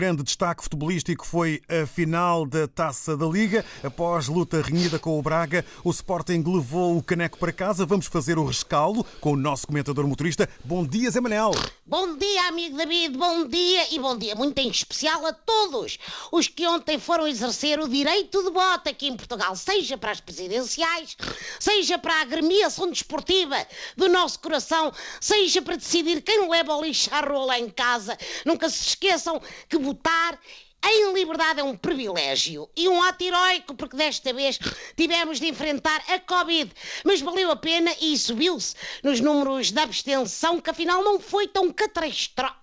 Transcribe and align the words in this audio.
grande 0.00 0.22
destaque 0.22 0.62
futebolístico 0.62 1.26
foi 1.26 1.60
a 1.68 1.86
final 1.86 2.46
da 2.46 2.66
Taça 2.66 3.18
da 3.18 3.26
Liga. 3.26 3.62
Após 3.84 4.28
luta 4.28 4.62
renhida 4.62 4.98
com 4.98 5.18
o 5.18 5.22
Braga, 5.22 5.62
o 5.84 5.90
Sporting 5.90 6.42
levou 6.46 6.96
o 6.96 7.02
caneco 7.02 7.36
para 7.36 7.52
casa. 7.52 7.84
Vamos 7.84 8.06
fazer 8.06 8.38
o 8.38 8.44
rescaldo 8.46 9.04
com 9.20 9.32
o 9.32 9.36
nosso 9.36 9.66
comentador 9.66 10.06
motorista. 10.08 10.48
Bom 10.64 10.86
dia, 10.86 11.10
Zé 11.10 11.20
Manel. 11.20 11.50
Bom 11.84 12.16
dia, 12.16 12.48
amigo 12.48 12.78
David, 12.78 13.18
bom 13.18 13.46
dia 13.46 13.94
e 13.94 13.98
bom 13.98 14.16
dia 14.16 14.34
muito 14.34 14.56
em 14.60 14.70
especial 14.70 15.26
a 15.26 15.32
todos 15.32 15.98
os 16.30 16.46
que 16.46 16.64
ontem 16.66 16.98
foram 16.98 17.26
exercer 17.26 17.80
o 17.80 17.88
direito 17.88 18.42
de 18.44 18.50
voto 18.52 18.88
aqui 18.88 19.08
em 19.08 19.16
Portugal, 19.16 19.56
seja 19.56 19.98
para 19.98 20.12
as 20.12 20.20
presidenciais, 20.20 21.16
seja 21.58 21.98
para 21.98 22.14
a 22.14 22.20
agremiação 22.22 22.88
desportiva 22.88 23.56
do 23.96 24.08
nosso 24.08 24.38
coração, 24.38 24.92
seja 25.20 25.60
para 25.60 25.76
decidir 25.76 26.22
quem 26.22 26.48
leva 26.48 26.76
o 26.76 26.82
lixo 26.82 27.10
à 27.12 27.58
em 27.58 27.68
casa. 27.68 28.16
Nunca 28.46 28.70
se 28.70 28.86
esqueçam 28.86 29.42
que 29.68 29.76
votar 29.90 30.38
em 30.84 31.12
liberdade 31.12 31.60
é 31.60 31.64
um 31.64 31.76
privilégio 31.76 32.70
e 32.76 32.88
um 32.88 33.02
ato 33.02 33.22
heroico, 33.24 33.74
porque 33.74 33.96
desta 33.96 34.32
vez 34.32 34.58
tivemos 34.96 35.40
de 35.40 35.48
enfrentar 35.48 36.02
a 36.08 36.18
Covid. 36.20 36.70
Mas 37.04 37.20
valeu 37.20 37.50
a 37.50 37.56
pena 37.56 37.92
e 38.00 38.16
subiu-se 38.16 38.76
nos 39.02 39.20
números 39.20 39.72
da 39.72 39.82
abstenção, 39.82 40.60
que 40.60 40.70
afinal 40.70 41.02
não 41.02 41.18
foi 41.20 41.48
tão 41.48 41.72
catastrófico 41.72 42.59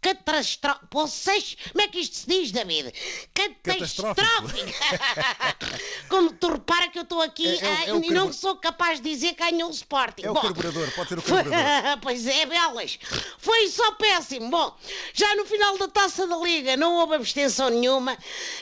catastrófico. 0.00 0.86
Vocês, 0.92 1.56
como 1.72 1.82
é 1.82 1.88
que 1.88 2.00
isto 2.00 2.16
se 2.16 2.26
diz, 2.26 2.50
David? 2.52 2.92
Catastrófico. 3.34 4.18
Como 6.08 6.32
tu 6.32 6.52
repara 6.52 6.88
que 6.88 6.98
eu 6.98 7.02
estou 7.02 7.20
aqui 7.20 7.46
é, 7.46 7.64
é, 7.64 7.88
é 7.88 7.94
uh, 7.94 8.02
e 8.02 8.10
não 8.10 8.32
sou 8.32 8.56
capaz 8.56 9.00
de 9.00 9.10
dizer 9.10 9.34
que 9.34 9.50
ganhou 9.50 9.68
o 9.68 9.72
Sporting. 9.72 10.22
É 10.22 10.30
o 10.30 10.34
Bom, 10.34 10.40
carburador, 10.40 10.90
pode 10.92 11.08
ser 11.08 11.18
o 11.18 11.22
carburador. 11.22 11.98
pois 12.02 12.26
é, 12.26 12.46
belas. 12.46 12.98
Foi 13.38 13.68
só 13.68 13.92
péssimo. 13.92 14.50
Bom, 14.50 14.74
já 15.12 15.34
no 15.36 15.44
final 15.44 15.76
da 15.78 15.88
taça 15.88 16.26
da 16.26 16.36
Liga 16.36 16.76
não 16.76 16.94
houve 16.96 17.14
abstenção 17.14 17.68
nenhuma, 17.68 18.16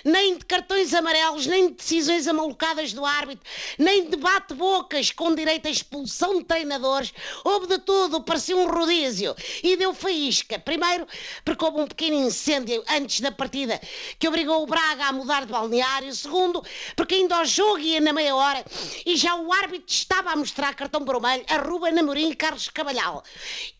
nem 0.04 0.36
de 0.36 0.44
cartões 0.44 0.92
amarelos, 0.92 1.46
nem 1.46 1.68
de 1.68 1.74
decisões 1.74 2.26
amalucadas 2.26 2.92
do 2.92 3.04
árbitro, 3.04 3.48
nem 3.78 4.08
de 4.08 4.16
bate-bocas 4.16 5.10
com 5.10 5.34
direito 5.34 5.66
à 5.66 5.70
expulsão 5.70 6.38
de 6.38 6.44
treinadores. 6.44 7.12
Houve 7.44 7.66
de 7.66 7.78
tudo, 7.78 8.22
parecia 8.22 8.56
um 8.56 8.68
rodízio. 8.68 9.34
E 9.62 9.76
deu 9.76 9.94
faísca. 9.94 10.58
Primeiro, 10.66 11.06
porque 11.44 11.64
houve 11.64 11.80
um 11.80 11.86
pequeno 11.86 12.16
incêndio 12.16 12.82
antes 12.88 13.20
da 13.20 13.30
partida 13.30 13.80
que 14.18 14.26
obrigou 14.26 14.64
o 14.64 14.66
Braga 14.66 15.04
a 15.04 15.12
mudar 15.12 15.46
de 15.46 15.52
balneário. 15.52 16.12
Segundo, 16.12 16.60
porque 16.96 17.14
ainda 17.14 17.36
ao 17.36 17.44
jogo 17.44 17.78
ia 17.78 18.00
na 18.00 18.12
meia 18.12 18.34
hora 18.34 18.64
e 19.06 19.16
já 19.16 19.36
o 19.36 19.52
árbitro 19.52 19.86
estava 19.86 20.32
a 20.32 20.36
mostrar 20.36 20.74
cartão 20.74 21.04
vermelho 21.04 21.44
a 21.48 21.58
Ruben 21.58 21.96
Amorim 21.96 22.30
e 22.30 22.34
Carlos 22.34 22.68
Cabalhal. 22.68 23.22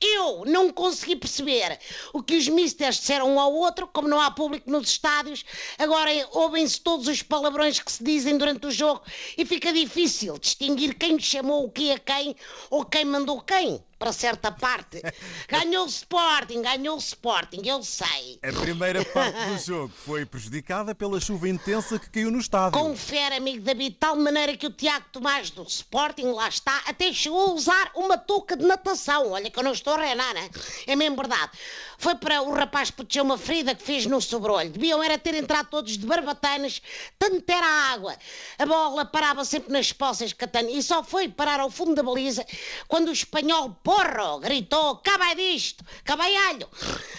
Eu 0.01 0.45
não 0.47 0.71
consegui 0.71 1.17
perceber 1.17 1.77
o 2.13 2.23
que 2.23 2.37
os 2.37 2.47
misters 2.47 2.99
disseram 2.99 3.35
um 3.35 3.41
ao 3.41 3.53
outro, 3.53 3.89
como 3.89 4.07
não 4.07 4.21
há 4.21 4.31
público 4.31 4.71
nos 4.71 4.89
estádios. 4.89 5.45
Agora 5.79 6.13
ouvem-se 6.31 6.81
todos 6.81 7.09
os 7.09 7.21
palavrões 7.21 7.81
que 7.81 7.91
se 7.91 8.05
dizem 8.05 8.39
durante 8.39 8.65
o 8.65 8.71
jogo 8.71 9.03
e 9.37 9.45
fica 9.45 9.73
difícil 9.73 10.39
distinguir 10.39 10.95
quem 10.95 11.19
chamou 11.19 11.65
o 11.65 11.71
que 11.73 11.91
a 11.91 11.99
quem 11.99 12.37
ou 12.71 12.85
quem 12.85 13.05
mandou 13.05 13.41
quem 13.41 13.85
para 13.99 14.13
certa 14.13 14.53
parte. 14.53 15.03
Ganhou 15.49 15.85
o 15.85 15.89
Sporting, 15.89 16.63
ganhou 16.63 16.97
o 16.97 16.99
Sporting, 16.99 17.63
eu 17.65 17.83
sei. 17.83 18.39
A 18.43 18.53
primeira 18.61 19.05
parte 19.05 19.39
do 19.47 19.59
jogo 19.59 19.93
foi 20.05 20.27
prejudicada 20.27 20.95
pela 20.95 21.21
chuva 21.21 21.49
intensa 21.49 21.99
que 21.99 22.11
caiu 22.11 22.31
no 22.31 22.39
estádio. 22.39 22.79
Confere, 22.79 23.37
amigo 23.37 23.63
David, 23.63 23.91
de 23.91 23.97
tal 23.97 24.17
maneira 24.17 24.57
que 24.57 24.67
o 24.67 24.71
Tiago 24.71 25.07
Tomás 25.13 25.51
do 25.51 25.63
Sporting, 25.63 26.33
lá 26.33 26.49
está, 26.49 26.83
até 26.87 27.13
chegou 27.13 27.51
a 27.51 27.53
usar 27.55 27.91
uma 27.95 28.19
touca 28.19 28.57
de 28.57 28.65
natação. 28.65 29.31
Olha 29.31 29.51
que 29.51 29.59
eu 29.59 29.63
não 29.63 29.73
estou 29.73 29.95
a 29.95 29.99
reinar, 29.99 30.35
né? 30.35 30.51
É 30.87 30.97
mesmo 30.97 31.17
verdade. 31.17 31.53
Foi 31.99 32.15
para 32.15 32.43
o 32.43 32.53
rapaz 32.53 32.91
proteger 32.91 33.23
uma 33.23 33.39
ferida 33.39 33.75
que 33.75 33.83
fez 33.83 34.07
no 34.07 34.21
sobrolho. 34.21 34.71
Deviam 34.71 35.03
era 35.03 35.17
ter 35.19 35.35
entrado 35.35 35.69
todos 35.69 35.97
de 35.97 36.07
barbatanas, 36.07 36.83
tanto 37.19 37.49
era 37.51 37.67
a 37.67 37.93
água. 37.93 38.17
A 38.59 38.67
bola 38.67 39.05
parava 39.05 39.45
sempre 39.45 39.73
nas 39.73 39.93
poças 39.93 40.31
de 40.31 40.35
Catania 40.35 40.77
e 40.77 40.83
só 40.83 41.03
foi 41.03 41.29
parar 41.29 41.61
ao 41.61 41.71
fundo 41.71 41.95
da 41.95 42.03
baliza 42.03 42.45
quando 42.89 43.09
o 43.09 43.13
espanhol 43.13 43.71
porro, 43.87 44.41
gritou, 44.41 44.97
cabai 44.97 45.37
disto, 45.37 45.85
cabaialho, 46.03 46.69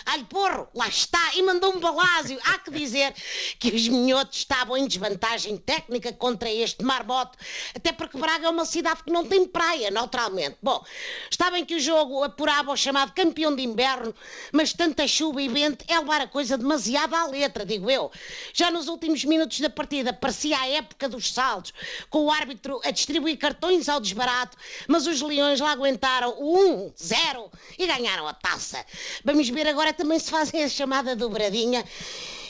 alho 0.08 0.26
porro, 0.26 0.68
lá 0.74 0.88
está, 0.88 1.36
e 1.36 1.44
mandou 1.44 1.76
um 1.76 1.80
balásio. 1.80 2.40
Há 2.46 2.60
que 2.60 2.72
dizer 2.72 3.14
que 3.60 3.70
os 3.70 3.88
minhotos 3.88 4.40
estavam 4.40 4.78
em 4.78 4.88
desvantagem 4.88 5.58
técnica 5.58 6.14
contra 6.14 6.50
este 6.50 6.84
marmoto, 6.84 7.38
até 7.76 7.92
porque 7.92 8.18
Braga 8.18 8.48
é 8.48 8.50
uma 8.50 8.66
cidade 8.66 9.04
que 9.04 9.12
não 9.12 9.26
tem 9.26 9.46
praia, 9.46 9.92
naturalmente. 9.92 10.58
Bom, 10.62 10.84
está 11.30 11.52
bem 11.52 11.66
que 11.66 11.76
o 11.76 11.80
jogo 11.80 12.24
apurava 12.24 12.72
o 12.72 12.78
chamado 12.78 13.12
campeão 13.12 13.54
de 13.54 13.64
inverno, 13.64 14.16
mas 14.52 14.72
tanta 14.72 15.08
chuva 15.08 15.42
e 15.42 15.50
vento 15.50 15.84
é 15.88 16.00
levar 16.00 16.22
a 16.22 16.28
coisa 16.28 16.58
demasiado 16.58 17.14
à 17.14 17.26
letra, 17.28 17.66
digo 17.66 17.92
eu. 17.92 18.10
Já 18.54 18.72
nos 18.72 18.88
últimos 18.88 19.26
minutos 19.26 19.60
da 19.60 19.70
partida 19.70 20.14
parecia 20.14 20.58
a 20.58 20.68
época 20.70 21.10
dos 21.10 21.34
saltos, 21.34 21.74
com 22.10 22.26
o 22.26 22.32
árbitro 22.32 22.80
a 22.86 22.92
distribuir 22.92 23.38
cartões 23.38 23.90
ao 23.90 24.00
desbarato, 24.00 24.58
mas 24.88 25.06
os 25.06 25.22
leões 25.22 25.60
lá 25.60 25.72
aguentaram 25.72 26.34
o 26.38 26.88
1, 26.88 26.94
0 26.98 27.52
e 27.78 27.86
ganharam 27.86 28.28
a 28.28 28.34
taça. 28.34 28.86
Vamos 29.26 29.50
ver 29.50 29.68
agora 29.68 29.97
também 29.98 30.20
se 30.20 30.30
fazem 30.32 30.64
a 30.64 30.70
chamada 30.70 31.16
dobradinha 31.16 31.84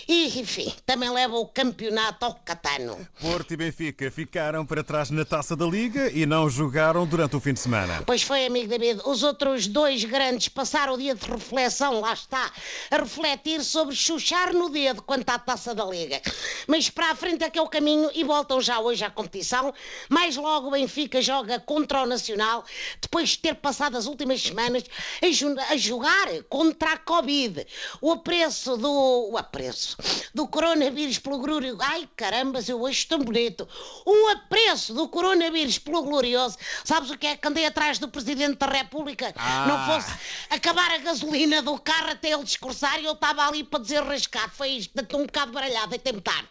e, 0.07 0.40
enfim, 0.40 0.73
também 0.85 1.09
leva 1.09 1.35
o 1.35 1.45
campeonato 1.45 2.23
ao 2.23 2.34
Catano. 2.35 3.06
Porto 3.19 3.53
e 3.53 3.57
Benfica 3.57 4.09
ficaram 4.09 4.66
para 4.66 4.84
trás 4.84 5.09
na 5.09 5.25
taça 5.25 5.56
da 5.56 5.66
Liga 5.66 6.09
e 6.12 6.25
não 6.25 6.50
jogaram 6.50 7.06
durante 7.06 7.35
o 7.35 7.40
fim 7.41 7.53
de 7.53 7.59
semana. 7.59 8.03
Pois 8.06 8.22
foi, 8.22 8.46
amigo 8.46 8.69
David. 8.69 9.01
Os 9.06 9.22
outros 9.22 9.67
dois 9.67 10.06
grandes 10.06 10.47
passaram 10.47 10.94
o 10.94 10.97
dia 10.97 11.13
de 11.13 11.29
reflexão, 11.29 12.00
lá 12.00 12.13
está, 12.13 12.51
a 12.90 12.97
refletir 12.97 13.63
sobre 13.63 13.94
chuchar 13.96 14.53
no 14.53 14.69
dedo 14.69 15.01
quanto 15.01 15.29
à 15.29 15.38
taça 15.38 15.75
da 15.75 15.84
Liga. 15.84 16.22
Mas 16.67 16.90
para 16.90 17.12
a 17.12 17.16
frente 17.16 17.44
é 17.44 17.50
que 17.50 17.59
é 17.59 17.62
o 17.62 17.67
caminho 17.67 18.09
e 18.13 18.23
voltam 18.23 18.62
já 18.62 18.79
hoje 18.79 19.03
à 19.03 19.09
competição. 19.09 19.73
Mais 20.09 20.38
logo 20.38 20.67
o 20.69 20.72
Benfica 20.72 21.22
joga 21.22 21.59
contra 21.59 22.03
o 22.03 22.06
Nacional, 22.06 22.63
depois 23.01 23.29
de 23.29 23.40
ter 23.40 23.56
passado 23.56 23.97
as 23.97 24.06
últimas 24.06 24.41
semanas 24.41 24.84
a, 25.22 25.75
jogar 25.75 26.28
contra 26.47 26.94
a 26.94 26.97
Covid. 26.97 27.67
O 28.01 28.12
apreço 28.13 28.78
do. 28.78 29.28
O 29.31 29.38
apreço 29.38 29.97
do 30.34 30.47
coronavírus 30.47 31.19
pelo 31.19 31.40
glorioso. 31.40 31.78
Ai 31.81 32.08
caramba, 32.16 32.59
eu 32.68 32.81
hoje 32.81 33.06
tão 33.06 33.19
bonito. 33.19 33.68
O 34.06 34.28
apreço 34.30 34.94
do 34.94 35.08
coronavírus 35.08 35.80
pelo 35.80 36.03
glorioso. 36.03 36.58
Sabes 36.84 37.09
o 37.09 37.18
que 37.18 37.28
é 37.28 37.35
que 37.35 37.47
andei 37.47 37.66
atrás 37.66 38.00
do 38.00 38.08
Presidente 38.08 38.58
da 38.58 38.68
República? 38.68 39.34
Ah. 39.35 39.66
Não 39.68 39.85
fosse 39.85 40.18
acabar 40.50 40.91
a 40.91 40.97
gasolina 40.97 41.62
do 41.62 41.78
carro 41.80 42.12
até 42.12 42.31
ele 42.31 42.44
discursar 42.44 43.00
e 43.00 43.06
eu 43.06 43.13
estava 43.13 43.47
ali 43.47 43.63
para 43.63 43.80
dizer 43.80 44.03
rascado. 44.03 44.52
Foi 44.52 44.69
isto, 44.69 45.00
estou 45.00 45.22
um 45.22 45.25
bocado 45.25 45.52
baralhado, 45.52 45.96
é 45.96 45.97
tempo 45.97 46.22
tarde. 46.22 46.47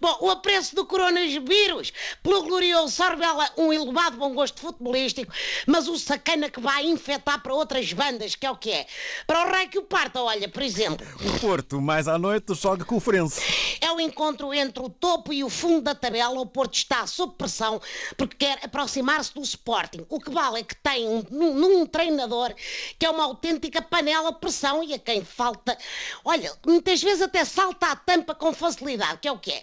Bom, 0.00 0.16
o 0.20 0.30
apreço 0.30 0.74
do 0.74 0.86
coronavírus 0.86 1.92
pelo 2.22 2.42
glorioso 2.42 2.94
só 2.94 3.10
revela 3.10 3.50
um 3.56 3.72
elevado 3.72 4.16
bom 4.16 4.32
gosto 4.32 4.60
futebolístico, 4.60 5.32
mas 5.66 5.88
o 5.88 5.98
sacana 5.98 6.48
que 6.48 6.60
vai 6.60 6.86
infectar 6.86 7.42
para 7.42 7.52
outras 7.54 7.92
bandas, 7.92 8.34
que 8.34 8.46
é 8.46 8.50
o 8.50 8.56
que 8.56 8.70
é. 8.70 8.86
Para 9.26 9.46
o 9.46 9.52
rei 9.52 9.66
que 9.66 9.78
o 9.78 9.82
parta, 9.82 10.22
olha, 10.22 10.48
por 10.48 10.62
exemplo. 10.62 11.06
O 11.20 11.40
Porto, 11.40 11.80
mais 11.80 12.08
à 12.08 12.18
noite, 12.18 12.46
com 12.46 12.77
o 12.88 13.00
Frense. 13.00 13.40
É 13.80 13.90
o 13.92 14.00
encontro 14.00 14.52
entre 14.52 14.82
o 14.82 14.88
topo 14.88 15.32
e 15.32 15.42
o 15.42 15.48
fundo 15.48 15.82
da 15.82 15.94
tabela. 15.94 16.40
O 16.40 16.46
Porto 16.46 16.74
está 16.74 17.06
sob 17.06 17.34
pressão 17.36 17.80
porque 18.16 18.36
quer 18.46 18.58
aproximar-se 18.62 19.34
do 19.34 19.42
Sporting. 19.42 20.04
O 20.08 20.20
que 20.20 20.30
vale 20.30 20.60
é 20.60 20.62
que 20.62 20.74
tem 20.76 21.08
um, 21.08 21.24
num, 21.30 21.86
treinador 21.86 22.54
que 22.98 23.06
é 23.06 23.10
uma 23.10 23.24
autêntica 23.24 23.80
panela 23.80 24.32
de 24.32 24.38
pressão 24.38 24.82
e 24.82 24.94
a 24.94 24.98
quem 24.98 25.24
falta, 25.24 25.76
olha, 26.24 26.52
muitas 26.66 27.02
vezes 27.02 27.22
até 27.22 27.44
salta 27.44 27.86
a 27.86 27.96
tampa 27.96 28.34
com 28.34 28.52
facilidade, 28.52 29.18
que 29.20 29.28
é 29.28 29.32
o 29.32 29.38
que 29.38 29.52
é. 29.52 29.62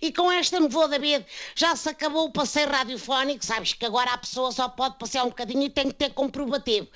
E 0.00 0.12
com 0.12 0.30
esta 0.30 0.58
nevoa 0.60 0.88
David 0.88 1.24
já 1.54 1.74
se 1.76 1.88
acabou 1.88 2.26
o 2.26 2.32
passeio 2.32 2.68
radiofónico. 2.68 3.44
Sabes 3.44 3.72
que 3.72 3.86
agora 3.86 4.12
a 4.12 4.18
pessoa 4.18 4.52
só 4.52 4.68
pode 4.68 4.96
passear 4.98 5.24
um 5.24 5.28
bocadinho 5.28 5.62
e 5.62 5.70
tem 5.70 5.88
que 5.88 5.94
ter 5.94 6.12
comprovativo. 6.12 6.88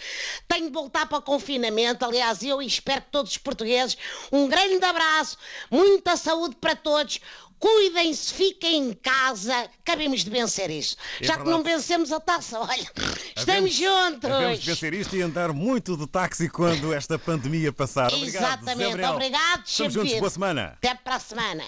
Tenho 0.49 0.67
de 0.67 0.73
voltar 0.73 1.07
para 1.07 1.19
o 1.19 1.23
confinamento. 1.23 2.05
Aliás, 2.05 2.43
eu 2.43 2.61
espero 2.63 3.03
que 3.03 3.11
todos 3.11 3.33
os 3.33 3.39
portugueses 3.39 3.97
um 4.33 4.49
grande 4.49 4.85
abraço, 4.85 5.37
muita 5.71 6.17
saúde 6.17 6.57
para 6.61 6.75
todos. 6.77 7.21
Cuidem-se, 7.59 8.35
fiquem 8.35 8.91
em 8.91 8.93
casa. 8.93 9.55
Acabemos 9.81 10.23
de 10.23 10.31
vencer 10.31 10.71
isto. 10.71 10.97
É 11.21 11.25
Já 11.25 11.37
verdade. 11.37 11.45
que 11.45 11.51
não 11.51 11.63
vencemos 11.63 12.13
a 12.13 12.21
taça, 12.21 12.61
olha, 12.61 12.93
estamos 13.35 13.75
juntos. 13.75 14.29
Vamos 14.29 14.65
vencer 14.65 14.93
isto 14.93 15.17
e 15.17 15.23
andar 15.23 15.53
muito 15.53 15.97
de 15.97 16.07
táxi 16.07 16.51
quando 16.51 16.93
esta 16.93 17.19
pandemia 17.19 17.73
passar. 17.73 18.13
Obrigado, 18.13 18.63
Exatamente, 18.63 19.05
obrigado. 19.05 19.63
Estamos 19.67 19.95
juntos, 19.95 20.13
boa 20.19 20.31
semana. 20.31 20.75
Até 20.77 20.95
para 20.95 21.17
a 21.17 21.21
semana. 21.21 21.65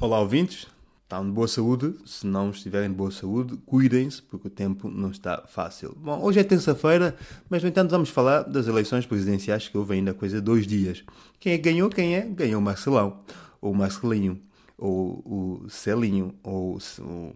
Olá, 0.00 0.20
ouvintes. 0.20 0.66
Estão 1.06 1.24
de 1.24 1.30
boa 1.30 1.46
saúde? 1.46 1.94
Se 2.04 2.26
não 2.26 2.50
estiverem 2.50 2.88
de 2.90 2.96
boa 2.96 3.12
saúde, 3.12 3.56
cuidem-se, 3.64 4.20
porque 4.22 4.48
o 4.48 4.50
tempo 4.50 4.90
não 4.90 5.12
está 5.12 5.44
fácil. 5.46 5.96
Bom, 5.96 6.20
hoje 6.20 6.40
é 6.40 6.42
terça-feira, 6.42 7.14
mas 7.48 7.62
no 7.62 7.68
entanto 7.68 7.92
vamos 7.92 8.08
falar 8.08 8.42
das 8.42 8.66
eleições 8.66 9.06
presidenciais 9.06 9.68
que 9.68 9.78
houve 9.78 9.94
ainda 9.94 10.12
coisa 10.12 10.40
dois 10.40 10.66
dias. 10.66 11.04
Quem 11.38 11.52
é 11.52 11.58
que 11.58 11.62
ganhou? 11.62 11.88
Quem 11.88 12.16
é? 12.16 12.22
Ganhou 12.22 12.60
o 12.60 12.64
Marcelão, 12.64 13.20
ou 13.60 13.70
o 13.70 13.76
Marcelinho, 13.76 14.42
ou 14.76 15.22
o 15.64 15.70
Celinho, 15.70 16.34
ou 16.42 16.76
o 16.76 17.32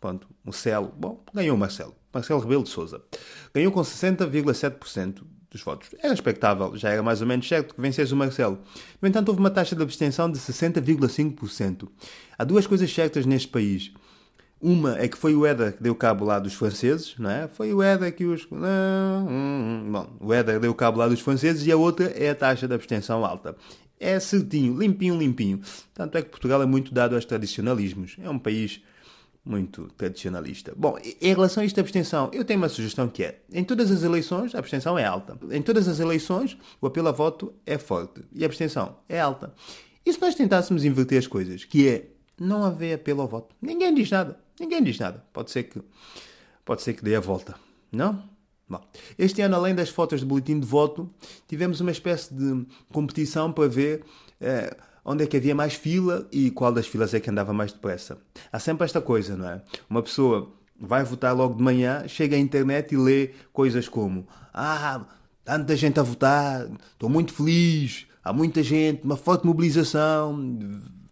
Pronto, 0.00 0.28
Marcelo, 0.44 0.94
bom, 0.96 1.20
ganhou 1.34 1.56
o 1.56 1.58
Marcelo. 1.58 1.96
Marcelo 2.14 2.38
Rebelo 2.38 2.62
de 2.62 2.68
Souza. 2.68 3.02
Ganhou 3.52 3.72
com 3.72 3.80
60,7% 3.80 5.24
dos 5.50 5.62
votos. 5.62 5.88
Era 6.02 6.14
expectável, 6.14 6.76
já 6.76 6.90
era 6.90 7.02
mais 7.02 7.20
ou 7.20 7.26
menos 7.26 7.48
certo 7.48 7.74
que 7.74 7.80
vencesse 7.80 8.14
o 8.14 8.16
Marcelo. 8.16 8.58
No 9.02 9.08
entanto, 9.08 9.28
houve 9.30 9.40
uma 9.40 9.50
taxa 9.50 9.74
de 9.74 9.82
abstenção 9.82 10.30
de 10.30 10.38
60,5%. 10.38 11.88
Há 12.38 12.44
duas 12.44 12.66
coisas 12.66 12.92
certas 12.92 13.26
neste 13.26 13.48
país. 13.48 13.92
Uma 14.62 14.98
é 14.98 15.08
que 15.08 15.16
foi 15.16 15.34
o 15.34 15.46
Éder 15.46 15.76
que 15.76 15.82
deu 15.82 15.94
cabo 15.94 16.24
lá 16.24 16.38
dos 16.38 16.52
franceses, 16.52 17.14
não 17.18 17.30
é? 17.30 17.48
Foi 17.48 17.72
o 17.72 17.82
Éder 17.82 18.14
que 18.14 18.26
os. 18.26 18.44
Bom, 18.44 20.16
o 20.20 20.34
Éder 20.34 20.60
deu 20.60 20.74
cabo 20.74 20.98
lá 20.98 21.08
dos 21.08 21.20
franceses 21.20 21.66
e 21.66 21.72
a 21.72 21.76
outra 21.76 22.06
é 22.06 22.28
a 22.28 22.34
taxa 22.34 22.68
de 22.68 22.74
abstenção 22.74 23.24
alta. 23.24 23.56
É 23.98 24.20
certinho, 24.20 24.78
limpinho, 24.78 25.16
limpinho. 25.18 25.60
Tanto 25.94 26.16
é 26.18 26.22
que 26.22 26.28
Portugal 26.28 26.62
é 26.62 26.66
muito 26.66 26.92
dado 26.92 27.14
aos 27.14 27.24
tradicionalismos. 27.24 28.16
É 28.22 28.28
um 28.28 28.38
país 28.38 28.82
muito 29.44 29.88
tradicionalista. 29.96 30.72
Bom, 30.76 30.98
em 30.98 31.34
relação 31.34 31.62
a 31.62 31.66
esta 31.66 31.80
abstenção, 31.80 32.30
eu 32.32 32.44
tenho 32.44 32.60
uma 32.60 32.68
sugestão 32.68 33.08
que 33.08 33.24
é: 33.24 33.40
em 33.52 33.64
todas 33.64 33.90
as 33.90 34.02
eleições, 34.02 34.54
a 34.54 34.58
abstenção 34.58 34.98
é 34.98 35.04
alta. 35.04 35.38
Em 35.50 35.62
todas 35.62 35.88
as 35.88 36.00
eleições, 36.00 36.56
o 36.80 36.86
apelo 36.86 37.08
a 37.08 37.12
voto 37.12 37.54
é 37.66 37.78
forte 37.78 38.22
e 38.32 38.42
a 38.44 38.46
abstenção 38.46 38.96
é 39.08 39.20
alta. 39.20 39.54
E 40.04 40.12
se 40.12 40.20
nós 40.20 40.34
tentássemos 40.34 40.84
inverter 40.84 41.18
as 41.18 41.26
coisas, 41.26 41.64
que 41.64 41.88
é 41.88 42.10
não 42.38 42.64
haver 42.64 42.94
apelo 42.94 43.20
ao 43.20 43.28
voto? 43.28 43.54
Ninguém 43.60 43.94
diz 43.94 44.10
nada. 44.10 44.38
Ninguém 44.58 44.82
diz 44.82 44.98
nada. 44.98 45.24
Pode 45.32 45.50
ser 45.50 45.64
que, 45.64 45.80
pode 46.64 46.82
ser 46.82 46.94
que 46.94 47.04
dê 47.04 47.14
a 47.16 47.20
volta. 47.20 47.54
Não? 47.92 48.22
Bom, 48.68 48.80
este 49.18 49.42
ano, 49.42 49.56
além 49.56 49.74
das 49.74 49.88
fotos 49.88 50.20
de 50.20 50.26
boletim 50.26 50.60
de 50.60 50.66
voto, 50.66 51.12
tivemos 51.48 51.80
uma 51.80 51.90
espécie 51.90 52.32
de 52.32 52.64
competição 52.92 53.52
para 53.52 53.68
ver 53.68 54.04
eh, 54.40 54.76
onde 55.04 55.24
é 55.24 55.26
que 55.26 55.36
havia 55.36 55.54
mais 55.54 55.74
fila 55.74 56.26
e 56.30 56.50
qual 56.50 56.72
das 56.72 56.86
filas 56.86 57.14
é 57.14 57.20
que 57.20 57.30
andava 57.30 57.52
mais 57.52 57.72
depressa. 57.72 58.18
Há 58.52 58.58
sempre 58.58 58.84
esta 58.84 59.00
coisa, 59.00 59.36
não 59.36 59.48
é? 59.48 59.62
Uma 59.88 60.02
pessoa 60.02 60.52
vai 60.80 61.04
votar 61.04 61.34
logo 61.34 61.54
de 61.54 61.62
manhã, 61.62 62.06
chega 62.08 62.36
à 62.36 62.38
internet 62.38 62.94
e 62.94 62.96
lê 62.96 63.30
coisas 63.52 63.88
como: 63.88 64.26
Ah, 64.52 65.04
tanta 65.44 65.76
gente 65.76 66.00
a 66.00 66.02
votar, 66.02 66.66
estou 66.92 67.08
muito 67.08 67.32
feliz, 67.32 68.06
há 68.24 68.32
muita 68.32 68.62
gente, 68.62 69.04
uma 69.04 69.16
forte 69.16 69.46
mobilização, 69.46 70.58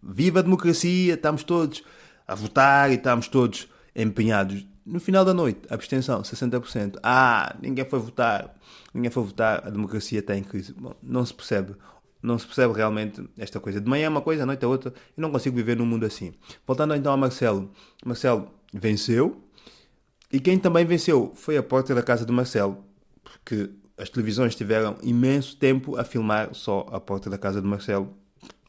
viva 0.01 0.39
a 0.39 0.41
democracia, 0.41 1.13
estamos 1.13 1.43
todos 1.43 1.83
a 2.27 2.35
votar 2.35 2.91
e 2.91 2.95
estamos 2.95 3.27
todos 3.27 3.67
empenhados. 3.95 4.65
No 4.85 4.99
final 4.99 5.23
da 5.23 5.35
noite, 5.35 5.61
abstenção, 5.69 6.23
60%. 6.23 6.97
Ah, 7.03 7.55
ninguém 7.61 7.85
foi 7.85 7.99
votar, 7.99 8.55
ninguém 8.91 9.11
foi 9.11 9.23
votar, 9.23 9.61
a 9.65 9.69
democracia 9.69 10.19
está 10.19 10.35
em 10.35 10.41
crise. 10.41 10.73
Bom, 10.73 10.95
não 11.03 11.23
se 11.23 11.33
percebe 11.33 11.75
não 12.21 12.37
se 12.37 12.45
percebe 12.45 12.73
realmente 12.73 13.23
esta 13.37 13.59
coisa. 13.59 13.79
De 13.79 13.89
manhã 13.89 14.05
é 14.05 14.09
uma 14.09 14.21
coisa, 14.21 14.43
à 14.43 14.45
noite 14.45 14.63
é 14.63 14.67
outra. 14.67 14.93
Eu 15.15 15.21
não 15.21 15.31
consigo 15.31 15.55
viver 15.55 15.77
num 15.77 15.85
mundo 15.85 16.05
assim. 16.05 16.33
Voltando 16.67 16.93
então 16.95 17.13
a 17.13 17.17
Marcelo. 17.17 17.71
Marcelo 18.05 18.49
venceu. 18.73 19.41
E 20.31 20.39
quem 20.39 20.59
também 20.59 20.85
venceu 20.85 21.31
foi 21.35 21.57
a 21.57 21.63
porta 21.63 21.95
da 21.95 22.03
casa 22.03 22.25
de 22.25 22.31
Marcelo. 22.31 22.83
Porque 23.23 23.69
as 23.97 24.09
televisões 24.09 24.55
tiveram 24.55 24.97
imenso 25.01 25.57
tempo 25.57 25.97
a 25.97 26.03
filmar 26.03 26.53
só 26.53 26.85
a 26.91 26.99
porta 26.99 27.29
da 27.29 27.37
casa 27.37 27.61
de 27.61 27.67
Marcelo. 27.67 28.13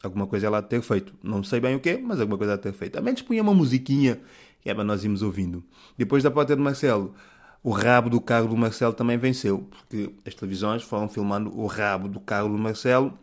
Alguma 0.01 0.25
coisa 0.25 0.47
ela 0.47 0.61
ter 0.61 0.81
feito. 0.81 1.13
Não 1.21 1.43
sei 1.43 1.59
bem 1.59 1.75
o 1.75 1.79
quê, 1.79 2.01
mas 2.01 2.19
alguma 2.19 2.37
coisa 2.37 2.53
ela 2.53 2.61
ter 2.61 2.73
feito. 2.73 2.97
A 2.97 3.01
menos 3.01 3.21
punha 3.21 3.41
uma 3.41 3.53
musiquinha 3.53 4.19
que 4.61 4.69
é 4.69 4.73
para 4.73 4.83
nós 4.83 5.03
irmos 5.03 5.21
ouvindo. 5.21 5.63
Depois 5.97 6.23
da 6.23 6.31
porta 6.31 6.55
de 6.55 6.61
Marcelo, 6.61 7.13
o 7.63 7.71
rabo 7.71 8.09
do 8.09 8.21
carro 8.21 8.47
do 8.47 8.55
Marcelo 8.55 8.93
também 8.93 9.17
venceu. 9.17 9.67
Porque 9.69 10.13
as 10.25 10.33
televisões 10.33 10.83
foram 10.83 11.09
filmando 11.09 11.55
o 11.57 11.65
rabo 11.65 12.07
do 12.07 12.19
carro 12.19 12.49
do 12.49 12.57
Marcelo 12.57 13.17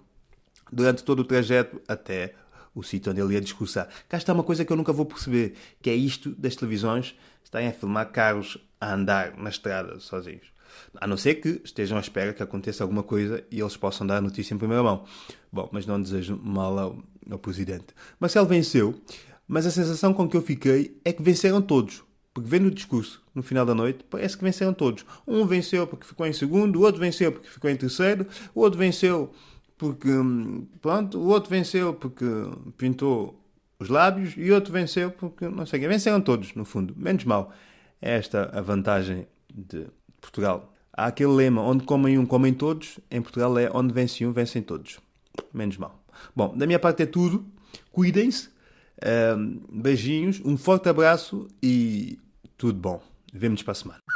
durante 0.73 1.05
todo 1.05 1.21
o 1.21 1.25
trajeto 1.25 1.81
até 1.87 2.35
o 2.75 2.83
sítio 2.83 3.11
onde 3.13 3.21
ele 3.21 3.35
ia 3.35 3.41
discursar. 3.41 3.89
Cá 4.09 4.17
está 4.17 4.33
uma 4.33 4.43
coisa 4.43 4.65
que 4.65 4.73
eu 4.73 4.77
nunca 4.77 4.93
vou 4.93 5.05
perceber, 5.05 5.55
que 5.83 5.91
é 5.91 5.95
isto 5.95 6.31
das 6.31 6.55
televisões 6.55 7.15
estarem 7.43 7.69
a 7.69 7.73
filmar 7.73 8.11
carros 8.11 8.59
a 8.81 8.95
andar 8.95 9.37
na 9.37 9.51
estrada 9.51 9.99
sozinhos. 9.99 10.47
A 11.01 11.07
não 11.07 11.17
ser 11.17 11.37
que 11.37 11.61
estejam 11.65 11.97
à 11.97 12.01
espera 12.01 12.33
que 12.33 12.43
aconteça 12.43 12.85
alguma 12.85 13.03
coisa 13.03 13.43
e 13.51 13.61
eles 13.61 13.77
possam 13.77 14.07
dar 14.07 14.19
a 14.19 14.21
notícia 14.21 14.55
em 14.55 14.59
primeira 14.59 14.83
mão. 14.83 15.05
Bom, 15.51 15.69
mas 15.73 15.87
não 15.87 16.01
desejo 16.01 16.39
mal 16.43 16.79
ao, 16.79 17.03
ao 17.31 17.39
presidente. 17.39 17.87
Marcelo 18.21 18.47
venceu, 18.47 19.01
mas 19.47 19.67
a 19.67 19.71
sensação 19.71 20.13
com 20.13 20.29
que 20.29 20.37
eu 20.37 20.43
fiquei 20.43 21.01
é 21.05 21.13
que 21.13 21.23
venceram 21.23 21.63
todos. 21.63 22.05
Porque 22.33 22.49
vendo 22.49 22.67
o 22.67 22.71
discurso 22.71 23.23
no 23.35 23.43
final 23.43 23.65
da 23.65 23.75
noite, 23.75 24.05
parece 24.09 24.37
que 24.37 24.45
venceram 24.45 24.73
todos. 24.73 25.05
Um 25.27 25.47
venceu 25.47 25.87
porque 25.87 26.07
ficou 26.07 26.27
em 26.27 26.33
segundo, 26.33 26.79
o 26.79 26.83
outro 26.83 27.01
venceu 27.01 27.33
porque 27.33 27.49
ficou 27.49 27.71
em 27.71 27.77
terceiro, 27.77 28.27
o 28.55 28.61
outro 28.61 28.79
venceu 28.79 29.33
porque, 29.79 30.11
pronto, 30.83 31.19
o 31.19 31.29
outro 31.29 31.49
venceu 31.49 31.95
porque 31.95 32.25
pintou 32.77 33.41
os 33.79 33.89
lábios 33.89 34.35
e 34.37 34.51
outro 34.51 34.73
venceu 34.73 35.11
porque, 35.13 35.49
não 35.49 35.65
sei 35.65 35.79
quê. 35.79 35.89
Venceram 35.89 36.21
todos, 36.21 36.53
no 36.55 36.65
fundo. 36.65 36.93
Menos 36.97 37.25
mal. 37.25 37.53
É 38.03 38.17
esta 38.17 38.51
a 38.53 38.61
vantagem 38.61 39.27
de 39.55 39.87
Portugal. 40.21 40.75
Há 40.93 41.07
aquele 41.07 41.31
lema, 41.31 41.63
onde 41.63 41.85
comem 41.85 42.19
um, 42.19 42.27
comem 42.27 42.53
todos. 42.53 42.99
Em 43.09 43.23
Portugal 43.23 43.57
é 43.57 43.71
onde 43.73 43.95
vence 43.95 44.27
um, 44.27 44.33
vencem 44.33 44.61
todos. 44.61 44.99
Menos 45.55 45.77
mal. 45.77 46.03
Bom, 46.35 46.57
da 46.57 46.67
minha 46.67 46.79
parte 46.79 47.05
é 47.05 47.07
tudo. 47.07 47.47
Cuidem-se. 47.93 48.51
beijinhos, 49.71 50.41
um 50.45 50.57
forte 50.57 50.89
abraço 50.89 51.47
e 51.63 52.19
tudo 52.57 52.81
bom. 52.81 53.01
Vemo-nos 53.33 53.63
para 53.63 53.73
a 53.73 53.75
semana. 53.77 54.08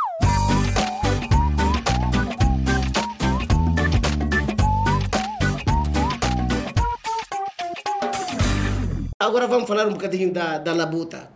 Agora 9.33 9.47
vamos 9.47 9.67
falar 9.67 9.87
um 9.87 9.93
bocadinho 9.93 10.31
da, 10.31 10.59
da 10.59 10.75
labuta. 10.75 11.31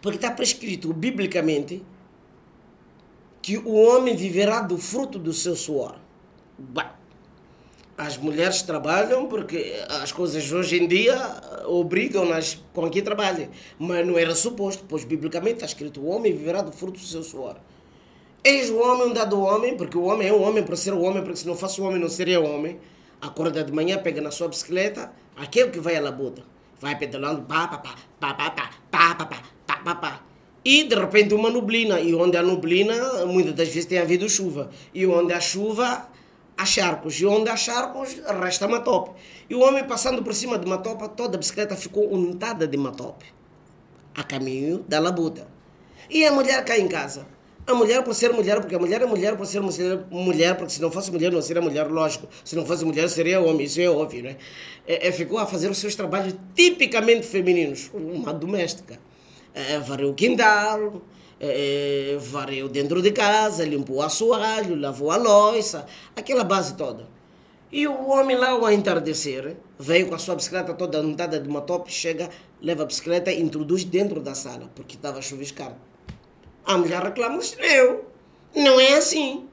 Porque 0.00 0.16
está 0.16 0.30
prescrito 0.30 0.92
biblicamente 0.92 1.82
que 3.42 3.58
o 3.58 3.72
homem 3.72 4.14
viverá 4.14 4.60
do 4.60 4.78
fruto 4.78 5.18
do 5.18 5.32
seu 5.32 5.56
suor. 5.56 5.96
Bah, 6.56 6.94
as 7.98 8.16
mulheres 8.16 8.62
trabalham 8.62 9.26
porque 9.26 9.74
as 9.88 10.12
coisas 10.12 10.52
hoje 10.52 10.80
em 10.80 10.86
dia 10.86 11.16
obrigam-nas 11.66 12.62
com 12.72 12.88
que 12.88 13.02
trabalhem. 13.02 13.50
Mas 13.76 14.06
não 14.06 14.16
era 14.16 14.32
suposto, 14.32 14.84
pois 14.88 15.02
biblicamente 15.02 15.54
está 15.54 15.66
escrito: 15.66 16.00
o 16.00 16.06
homem 16.06 16.32
viverá 16.32 16.62
do 16.62 16.70
fruto 16.70 17.00
do 17.00 17.04
seu 17.04 17.24
suor. 17.24 17.56
Eis 18.44 18.70
o 18.70 18.78
homem 18.78 19.12
dado 19.12 19.40
homem, 19.40 19.76
porque 19.76 19.98
o 19.98 20.04
homem 20.04 20.28
é 20.28 20.32
um 20.32 20.44
homem 20.44 20.62
para 20.62 20.76
ser 20.76 20.94
o 20.94 21.00
homem, 21.00 21.24
porque 21.24 21.38
se 21.38 21.46
não 21.48 21.56
fosse 21.56 21.80
o 21.80 21.86
homem 21.86 22.00
não 22.00 22.08
seria 22.08 22.40
homem. 22.40 22.78
Acorda 23.20 23.64
de 23.64 23.72
manhã, 23.72 23.98
pega 23.98 24.20
na 24.20 24.30
sua 24.30 24.46
bicicleta, 24.46 25.10
aquele 25.36 25.70
que 25.70 25.80
vai 25.80 25.96
à 25.96 26.00
labuta 26.00 26.53
vai 26.84 26.98
pedalando, 26.98 27.42
pá, 27.42 27.66
pá, 27.66 27.78
pá, 27.78 27.94
pá, 28.20 28.34
pá, 28.34 28.50
pá, 28.50 29.14
pá, 29.14 29.24
pá, 29.24 29.42
pá, 29.66 29.76
pá, 29.82 29.94
pá. 29.94 30.20
E 30.62 30.84
de 30.84 30.94
repente 30.94 31.32
uma 31.32 31.48
nublina, 31.48 31.98
e 31.98 32.14
onde 32.14 32.36
há 32.36 32.42
nublina, 32.42 33.24
muitas 33.24 33.54
das 33.54 33.68
vezes 33.68 33.86
tem 33.86 33.98
havido 33.98 34.28
chuva. 34.28 34.70
E 34.92 35.06
onde 35.06 35.32
há 35.32 35.40
chuva, 35.40 36.08
há 36.56 36.66
charcos. 36.66 37.18
E 37.18 37.24
onde 37.24 37.48
há 37.48 37.56
charcos, 37.56 38.20
resta 38.40 38.68
matope. 38.68 39.12
E 39.48 39.54
o 39.54 39.60
homem 39.60 39.84
passando 39.84 40.22
por 40.22 40.34
cima 40.34 40.58
de 40.58 40.66
matope, 40.68 41.08
toda 41.16 41.36
a 41.36 41.38
bicicleta 41.38 41.74
ficou 41.74 42.12
untada 42.12 42.66
de 42.66 42.76
matope. 42.76 43.24
A 44.14 44.22
caminho 44.22 44.84
da 44.86 45.00
labuta. 45.00 45.48
E 46.10 46.24
a 46.26 46.32
mulher 46.32 46.62
cá 46.64 46.78
em 46.78 46.86
casa. 46.86 47.26
A 47.66 47.72
mulher 47.72 48.04
por 48.04 48.14
ser 48.14 48.30
mulher, 48.30 48.60
porque 48.60 48.74
a 48.74 48.78
mulher 48.78 49.00
é 49.00 49.06
mulher 49.06 49.36
por 49.38 49.46
ser 49.46 49.60
mulher, 50.10 50.54
porque 50.54 50.72
se 50.72 50.82
não 50.82 50.90
fosse 50.90 51.10
mulher 51.10 51.32
não 51.32 51.40
seria 51.40 51.62
mulher, 51.62 51.86
lógico. 51.86 52.28
Se 52.44 52.54
não 52.54 52.66
fosse 52.66 52.84
mulher 52.84 53.08
seria 53.08 53.40
homem, 53.40 53.64
isso 53.64 53.80
é 53.80 53.88
óbvio, 53.88 54.22
né? 54.22 54.36
É, 54.86 55.08
é 55.08 55.12
ficou 55.12 55.38
a 55.38 55.46
fazer 55.46 55.70
os 55.70 55.78
seus 55.78 55.94
trabalhos 55.94 56.34
tipicamente 56.54 57.26
femininos, 57.26 57.90
uma 57.94 58.34
doméstica. 58.34 59.00
É, 59.54 59.78
varreu 59.78 60.10
o 60.10 60.14
quintal, 60.14 61.00
é, 61.40 62.18
varreu 62.20 62.68
dentro 62.68 63.00
de 63.00 63.12
casa, 63.12 63.64
limpou 63.64 63.96
o 63.96 64.02
assoalho, 64.02 64.74
lavou 64.74 65.10
a 65.10 65.16
louça, 65.16 65.86
aquela 66.14 66.44
base 66.44 66.74
toda. 66.74 67.08
E 67.72 67.88
o 67.88 68.08
homem 68.08 68.36
lá 68.36 68.50
ao 68.50 68.70
entardecer 68.70 69.56
veio 69.78 70.06
com 70.08 70.14
a 70.14 70.18
sua 70.18 70.34
bicicleta 70.34 70.74
toda 70.74 71.00
untada 71.00 71.40
de 71.40 71.48
uma 71.48 71.62
top, 71.62 71.90
chega, 71.90 72.28
leva 72.60 72.82
a 72.82 72.86
bicicleta 72.86 73.32
e 73.32 73.40
introduz 73.40 73.84
dentro 73.84 74.20
da 74.20 74.34
sala, 74.34 74.70
porque 74.74 74.96
estava 74.96 75.22
chuviscando. 75.22 75.93
A 76.64 76.78
mulher 76.78 77.02
reclama, 77.02 77.40
eu. 77.58 78.06
Não 78.54 78.80
é 78.80 78.94
assim. 78.94 79.46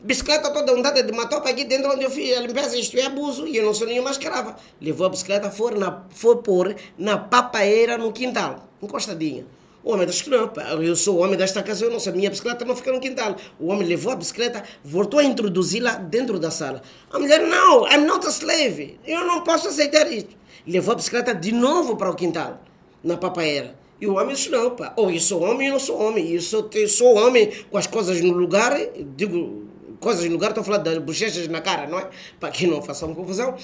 Bicicleta 0.00 0.50
toda 0.50 0.70
andada 0.70 1.02
de 1.02 1.12
matopa 1.12 1.48
aqui 1.48 1.64
dentro 1.64 1.90
onde 1.90 2.04
eu 2.04 2.10
fiz 2.10 2.36
a 2.36 2.40
limpeza, 2.40 2.78
isto 2.78 2.96
é 2.96 3.06
abuso 3.06 3.48
e 3.48 3.56
eu 3.56 3.64
não 3.64 3.74
sou 3.74 3.84
nenhuma 3.84 4.12
escrava. 4.12 4.54
Levou 4.80 5.06
a 5.06 5.10
bicicleta, 5.10 5.50
foi, 5.50 5.74
na, 5.74 6.04
foi 6.10 6.36
pôr 6.36 6.76
na 6.96 7.18
papaeira 7.18 7.98
no 7.98 8.12
quintal, 8.12 8.68
encostadinha. 8.80 9.44
O 9.82 9.92
homem 9.92 10.06
disse 10.06 10.22
que 10.22 10.30
não, 10.30 10.52
eu 10.80 10.94
sou 10.94 11.16
o 11.16 11.18
homem 11.24 11.36
desta 11.36 11.64
casa, 11.64 11.84
eu 11.84 11.90
não 11.90 11.98
sei, 11.98 12.12
minha 12.12 12.30
bicicleta 12.30 12.64
não 12.64 12.76
fica 12.76 12.92
no 12.92 13.00
quintal. 13.00 13.34
O 13.58 13.72
homem 13.72 13.88
levou 13.88 14.12
a 14.12 14.16
bicicleta, 14.16 14.62
voltou 14.84 15.18
a 15.18 15.24
introduzi-la 15.24 15.96
dentro 15.96 16.38
da 16.38 16.52
sala. 16.52 16.80
A 17.10 17.18
mulher, 17.18 17.40
não, 17.40 17.84
I'm 17.88 18.06
not 18.06 18.24
a 18.24 18.30
slave, 18.30 19.00
eu 19.04 19.24
não 19.24 19.42
posso 19.42 19.66
aceitar 19.66 20.12
isso. 20.12 20.28
Levou 20.64 20.92
a 20.92 20.96
bicicleta 20.96 21.34
de 21.34 21.50
novo 21.50 21.96
para 21.96 22.10
o 22.10 22.14
quintal, 22.14 22.60
na 23.02 23.16
papaeira. 23.16 23.74
E 24.00 24.06
o 24.06 24.14
homem 24.14 24.34
disse, 24.34 24.48
não, 24.48 24.70
pá, 24.76 24.92
ou 24.96 25.10
eu 25.10 25.18
sou 25.18 25.42
homem 25.42 25.68
ou 25.68 25.72
não 25.74 25.80
sou 25.80 26.00
homem. 26.00 26.30
Eu 26.32 26.40
sou, 26.40 26.70
eu 26.72 26.88
sou 26.88 27.16
homem 27.16 27.50
com 27.70 27.76
as 27.78 27.86
coisas 27.86 28.20
no 28.20 28.32
lugar, 28.32 28.78
digo, 29.16 29.66
coisas 29.98 30.24
no 30.24 30.32
lugar, 30.32 30.50
estou 30.50 30.62
falar 30.62 30.78
das 30.78 30.98
bochechas 30.98 31.48
na 31.48 31.60
cara, 31.60 31.86
não 31.86 31.98
é? 31.98 32.08
Para 32.38 32.50
que 32.50 32.66
não 32.66 32.80
façam 32.80 33.14
confusão. 33.14 33.56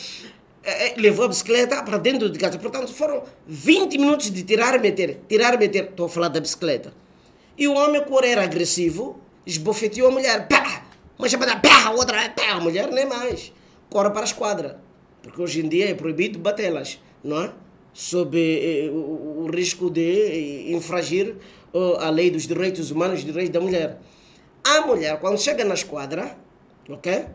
eh, 0.64 0.88
eh, 0.88 0.94
levou 0.96 1.26
a 1.26 1.28
bicicleta 1.28 1.82
para 1.82 1.98
dentro 1.98 2.28
de 2.30 2.38
casa. 2.38 2.58
Portanto, 2.58 2.92
foram 2.92 3.22
20 3.46 3.98
minutos 3.98 4.30
de 4.30 4.42
tirar 4.42 4.74
e 4.74 4.78
meter, 4.78 5.20
tirar 5.28 5.54
e 5.54 5.58
meter. 5.58 5.84
Estou 5.84 6.06
a 6.06 6.08
falar 6.08 6.28
da 6.28 6.40
bicicleta. 6.40 6.92
E 7.56 7.68
o 7.68 7.74
homem, 7.74 8.02
por 8.04 8.24
era 8.24 8.42
agressivo, 8.42 9.20
esbofeteou 9.46 10.08
a 10.08 10.10
mulher. 10.10 10.48
Pá! 10.48 10.84
Uma 11.16 11.28
chamada 11.28 11.56
pá! 11.56 11.90
Outra 11.90 12.28
pá! 12.30 12.52
A 12.54 12.60
mulher 12.60 12.90
nem 12.90 13.06
mais. 13.06 13.52
Corre 13.88 14.10
para 14.10 14.22
a 14.22 14.24
esquadra. 14.24 14.80
Porque 15.22 15.40
hoje 15.40 15.64
em 15.64 15.68
dia 15.68 15.90
é 15.90 15.94
proibido 15.94 16.38
batê-las, 16.38 16.98
não 17.22 17.44
é? 17.44 17.52
Sob 17.94 18.36
eh, 18.36 18.90
o, 18.90 19.44
o, 19.44 19.50
risco 19.50 19.88
de 19.88 20.72
infragir 20.74 21.36
uh, 21.72 21.94
a 22.00 22.10
lei 22.10 22.28
dos 22.28 22.46
direitos 22.46 22.90
humanos 22.90 23.20
e 23.20 23.24
direitos 23.24 23.52
da 23.52 23.60
mulher. 23.60 24.00
A 24.64 24.80
mulher, 24.80 25.20
quando 25.20 25.40
chega 25.40 25.64
na 25.64 25.74
esquadra, 25.74 26.36
ok? 26.88 27.26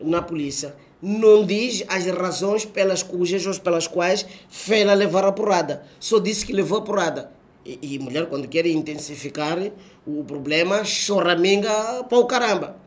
Na 0.00 0.20
polícia, 0.20 0.74
não 1.00 1.46
diz 1.46 1.84
as 1.86 2.04
razões 2.06 2.64
pelas 2.64 3.02
cujas 3.02 3.46
ou 3.46 3.54
pelas 3.60 3.86
quais 3.86 4.26
fez 4.48 4.82
ela 4.82 4.94
levar 4.94 5.24
a 5.24 5.30
porrada. 5.30 5.84
Só 6.00 6.18
disse 6.18 6.44
que 6.44 6.52
levou 6.52 6.78
a 6.78 6.82
porrada. 6.82 7.30
E, 7.64 7.78
e 7.80 7.98
mulher, 8.00 8.26
quando 8.26 8.48
quer 8.48 8.66
intensificar 8.66 9.58
o 10.04 10.24
problema, 10.24 10.84
choraminga 10.84 12.04
para 12.08 12.18
o 12.18 12.26
caramba. 12.26 12.81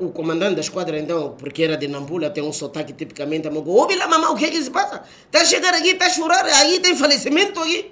O 0.00 0.10
comandante 0.10 0.56
da 0.56 0.60
esquadra, 0.60 0.98
então, 0.98 1.36
porque 1.38 1.62
era 1.62 1.76
de 1.76 1.86
Nampula, 1.86 2.28
tem 2.30 2.42
um 2.42 2.52
sotaque 2.52 2.92
tipicamente 2.92 3.46
amigo. 3.46 3.70
Ouve 3.70 3.94
lá, 3.94 4.08
mamãe, 4.08 4.30
o 4.30 4.34
que 4.34 4.46
é 4.46 4.50
que 4.50 4.60
se 4.60 4.70
passa? 4.70 5.04
Tá 5.30 5.44
chegando 5.44 5.76
aqui, 5.76 5.94
tá 5.94 6.08
chorando, 6.08 6.46
aí 6.46 6.80
tem 6.80 6.96
falecimento 6.96 7.60
aqui. 7.60 7.90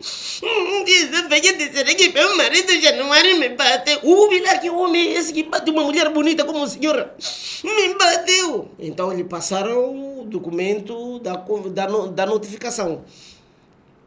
Dizer 1.57 1.89
aqui, 1.89 2.13
meu 2.13 2.37
marido 2.37 2.73
Januário 2.81 3.39
me 3.39 3.51
bateu. 3.51 4.01
Ouve 4.03 4.41
lá 4.41 4.59
que 4.59 4.69
homem 4.69 5.13
esse 5.13 5.33
que 5.33 5.45
bate 5.45 5.71
uma 5.71 5.85
mulher 5.85 6.09
bonita 6.11 6.45
como 6.45 6.65
a 6.65 6.69
senhora. 6.69 7.15
Me 7.63 7.95
bateu. 7.95 8.69
Então, 8.79 9.13
lhe 9.13 9.23
passaram 9.23 10.21
o 10.21 10.25
documento 10.25 11.21
da, 11.21 11.37
da, 11.37 11.87
da 11.87 12.27
notificação. 12.27 13.05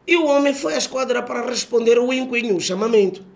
E 0.06 0.16
o 0.16 0.26
homem 0.26 0.52
foi 0.52 0.74
à 0.74 0.78
esquadra 0.78 1.22
para 1.22 1.46
responder 1.46 1.98
o 1.98 2.12
inquinho, 2.12 2.56
o 2.56 2.60
chamamento. 2.60 3.33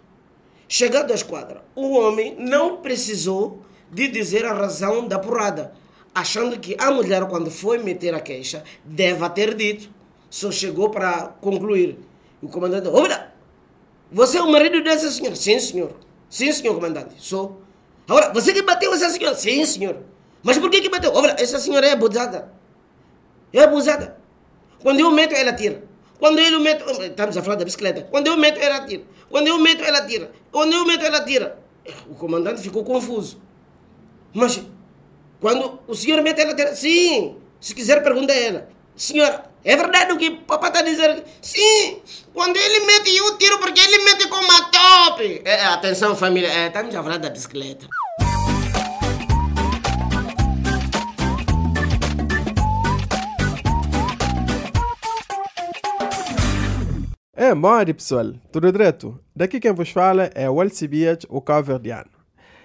Chegado 0.69 1.13
à 1.13 1.15
esquadra, 1.15 1.65
o 1.75 1.97
homem 1.97 2.37
não 2.39 2.77
precisou 2.77 3.63
de 3.91 4.07
dizer 4.07 4.45
a 4.45 4.53
razão 4.53 5.09
da 5.09 5.19
porrada, 5.19 5.73
achando 6.15 6.61
que 6.61 6.77
a 6.79 6.91
mulher, 6.91 7.27
quando 7.27 7.51
foi 7.51 7.79
meter 7.79 8.15
a 8.15 8.21
queixa, 8.21 8.63
deve 8.85 9.27
ter 9.31 9.55
dito. 9.55 9.89
Só 10.29 10.51
chegou 10.51 10.91
para 10.91 11.29
concluir. 11.41 11.99
O 12.43 12.49
comandante, 12.49 12.87
olha, 12.87 13.33
você 14.13 14.37
é 14.37 14.43
o 14.43 14.53
marido 14.53 14.85
dessa 14.85 15.11
senhora? 15.11 15.35
Sim, 15.35 15.59
senhor. 15.59 15.93
Sim, 16.29 16.53
senhor 16.53 16.75
comandante, 16.75 17.15
sou. 17.17 17.63
Agora, 18.07 18.31
você 18.33 18.53
que 18.53 18.61
bateu 18.61 18.93
essa 18.93 19.09
senhora? 19.09 19.35
Sim, 19.35 19.65
senhor. 19.65 19.97
Mas 20.43 20.59
por 20.59 20.71
que 20.71 20.83
que 20.83 20.91
bateu? 20.91 21.13
Olha, 21.15 21.35
essa 21.39 21.59
senhora 21.59 21.87
é 21.87 21.93
abusada. 21.93 22.53
É 23.53 23.63
abusada. 23.63 24.19
Quando 24.83 25.01
eu 25.01 25.11
meto, 25.11 25.35
ela 25.35 25.53
tira. 25.55 25.88
Quando 26.19 26.39
eu 26.39 26.61
meto. 26.61 26.85
Estamos 27.03 27.37
a 27.37 27.43
falar 27.43 27.57
da 27.57 27.65
bicicleta. 27.65 28.03
Quando 28.11 28.27
eu 28.27 28.37
meto, 28.37 28.59
ela 28.59 28.85
tira. 28.85 29.03
Quando 29.31 29.47
eu 29.47 29.59
meto, 29.59 29.83
ela 29.83 30.07
tira. 30.07 30.33
Quando 30.51 30.73
eu 30.73 30.85
meto, 30.85 31.05
ela 31.05 31.25
tira. 31.25 31.59
O 32.09 32.15
comandante 32.15 32.61
ficou 32.61 32.85
confuso. 32.85 33.41
Mas, 34.35 34.61
quando 35.41 35.81
o 35.87 35.95
senhor 35.95 36.23
mete, 36.23 36.41
ela 36.41 36.55
tira. 36.55 36.75
Sim. 36.75 37.37
Se 37.61 37.75
quiser, 37.75 38.03
pergunta 38.03 38.33
a 38.33 38.37
ela. 38.37 38.69
Senhora, 38.97 39.49
é 39.65 39.77
verdade 39.77 40.13
o 40.13 40.19
que 40.19 40.31
papai 40.31 40.71
está 40.71 40.83
dizendo? 40.83 41.23
Sim. 41.41 42.01
Quando 42.35 42.57
ele 42.57 42.87
mete, 42.87 43.17
eu 43.17 43.39
tiro 43.39 43.59
porque 43.59 43.81
ele 43.81 44.05
mete 44.05 44.27
com 44.29 44.37
uma 44.37 44.71
top. 44.71 45.43
É, 45.45 45.67
atenção, 45.67 46.17
família. 46.17 46.49
É, 46.49 46.67
estamos 46.67 46.95
a 46.95 47.03
falar 47.03 47.19
da 47.19 47.31
bicicleta. 47.31 47.87
É, 57.40 57.54
mori 57.54 57.95
pessoal, 57.95 58.33
tudo 58.50 58.73
direto? 58.73 59.16
Daqui 59.35 59.61
quem 59.61 59.73
vos 59.73 59.90
fala 59.90 60.28
é 60.35 60.50
o 60.50 60.61
Alcibiades, 60.61 61.25
o 61.30 61.40
Calverdiano. 61.40 62.11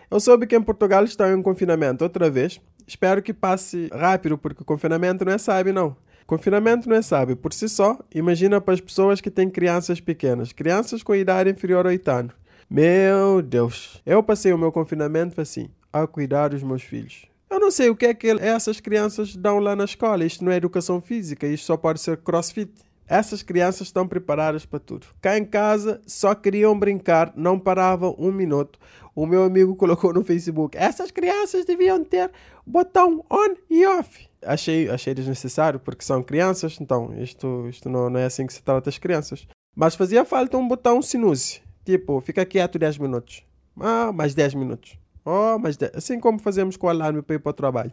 Eu 0.10 0.20
soube 0.20 0.48
que 0.48 0.56
em 0.56 0.64
Portugal 0.64 1.04
estão 1.04 1.32
em 1.32 1.44
confinamento 1.44 2.04
outra 2.04 2.28
vez. 2.28 2.60
Espero 2.88 3.22
que 3.22 3.36
passe 3.36 3.88
rápido, 3.94 4.36
porque 4.36 4.64
confinamento 4.64 5.24
não 5.24 5.32
é 5.32 5.38
sábio, 5.38 5.72
não. 5.72 5.96
Confinamento 6.26 6.90
não 6.90 6.96
é 6.96 7.04
sábio 7.04 7.38
por 7.38 7.54
si 7.54 7.70
só. 7.70 8.00
Imagina 8.16 8.60
para 8.60 8.74
as 8.74 8.82
pessoas 8.82 9.22
que 9.22 9.30
têm 9.30 9.48
crianças 9.48 10.02
pequenas, 10.02 10.52
crianças 10.52 11.04
com 11.04 11.14
idade 11.14 11.52
inferior 11.52 11.86
a 11.86 11.90
8 11.90 12.08
anos. 12.10 12.34
Meu 12.68 13.44
Deus, 13.44 14.02
eu 14.04 14.24
passei 14.24 14.52
o 14.54 14.58
meu 14.58 14.72
confinamento 14.72 15.40
assim, 15.40 15.70
a 15.94 16.08
cuidar 16.08 16.48
dos 16.48 16.64
meus 16.64 16.82
filhos. 16.82 17.28
Eu 17.48 17.60
não 17.60 17.70
sei 17.70 17.92
o 17.92 17.96
que 17.96 18.08
é 18.08 18.14
que 18.16 18.32
essas 18.42 18.80
crianças 18.80 19.36
dão 19.36 19.60
lá 19.60 19.76
na 19.76 19.84
escola. 19.84 20.26
Isto 20.26 20.44
não 20.44 20.52
é 20.52 20.56
educação 20.56 21.00
física, 21.00 21.46
isto 21.46 21.68
só 21.68 21.78
pode 21.78 22.02
ser 22.02 22.18
crossfit. 22.18 22.72
Essas 23.14 23.44
crianças 23.44 23.90
estão 23.90 24.08
preparadas 24.08 24.66
para 24.66 24.80
tudo. 24.80 25.06
Cá 25.22 25.38
em 25.38 25.46
casa 25.46 26.02
só 26.04 26.34
queriam 26.34 26.78
brincar, 26.80 27.32
não 27.36 27.60
paravam 27.60 28.16
um 28.18 28.32
minuto. 28.32 28.80
O 29.14 29.28
meu 29.28 29.44
amigo 29.44 29.76
colocou 29.76 30.12
no 30.12 30.24
Facebook: 30.24 30.76
essas 30.76 31.12
crianças 31.12 31.64
deviam 31.64 32.04
ter 32.04 32.32
botão 32.66 33.24
on 33.30 33.54
e 33.70 33.86
off. 33.86 34.28
Achei, 34.44 34.90
achei 34.90 35.14
desnecessário 35.14 35.80
porque 35.80 36.04
são 36.04 36.24
crianças, 36.24 36.80
então 36.82 37.14
isto, 37.22 37.68
isto 37.70 37.88
não, 37.88 38.10
não 38.10 38.20
é 38.20 38.26
assim 38.26 38.48
que 38.48 38.54
se 38.54 38.64
trata 38.64 38.90
as 38.90 38.98
crianças. 38.98 39.46
Mas 39.76 39.94
fazia 39.94 40.26
falta 40.26 40.58
um 40.58 40.68
botão 40.68 41.00
sinuse, 41.00 41.62
tipo, 41.86 42.20
fica 42.20 42.44
quieto 42.44 42.80
10 42.80 42.98
minutos. 42.98 43.44
Ah, 43.80 44.12
mais 44.12 44.34
10 44.34 44.56
minutos. 44.56 44.98
Oh, 45.24 45.60
mais 45.60 45.78
10. 45.78 45.92
Assim 45.94 46.20
como 46.20 46.40
fazemos 46.40 46.78
com 46.78 46.88
o 46.88 46.90
alarme 46.90 47.22
para 47.22 47.36
ir 47.36 47.40
para 47.40 47.52
o 47.52 47.54
trabalho. 47.54 47.92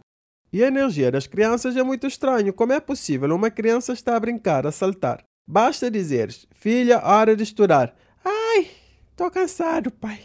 E 0.53 0.61
a 0.61 0.67
energia 0.67 1.09
das 1.09 1.27
crianças 1.27 1.77
é 1.77 1.83
muito 1.83 2.05
estranho. 2.05 2.51
Como 2.51 2.73
é 2.73 2.79
possível 2.81 3.33
uma 3.33 3.49
criança 3.49 3.93
estar 3.93 4.17
a 4.17 4.19
brincar, 4.19 4.67
a 4.67 4.71
saltar? 4.71 5.23
Basta 5.47 5.89
dizeres, 5.89 6.45
filha, 6.51 7.01
hora 7.01 7.37
de 7.37 7.43
estudar. 7.43 7.95
Ai, 8.23 8.67
tô 9.15 9.31
cansado, 9.31 9.89
pai. 9.91 10.19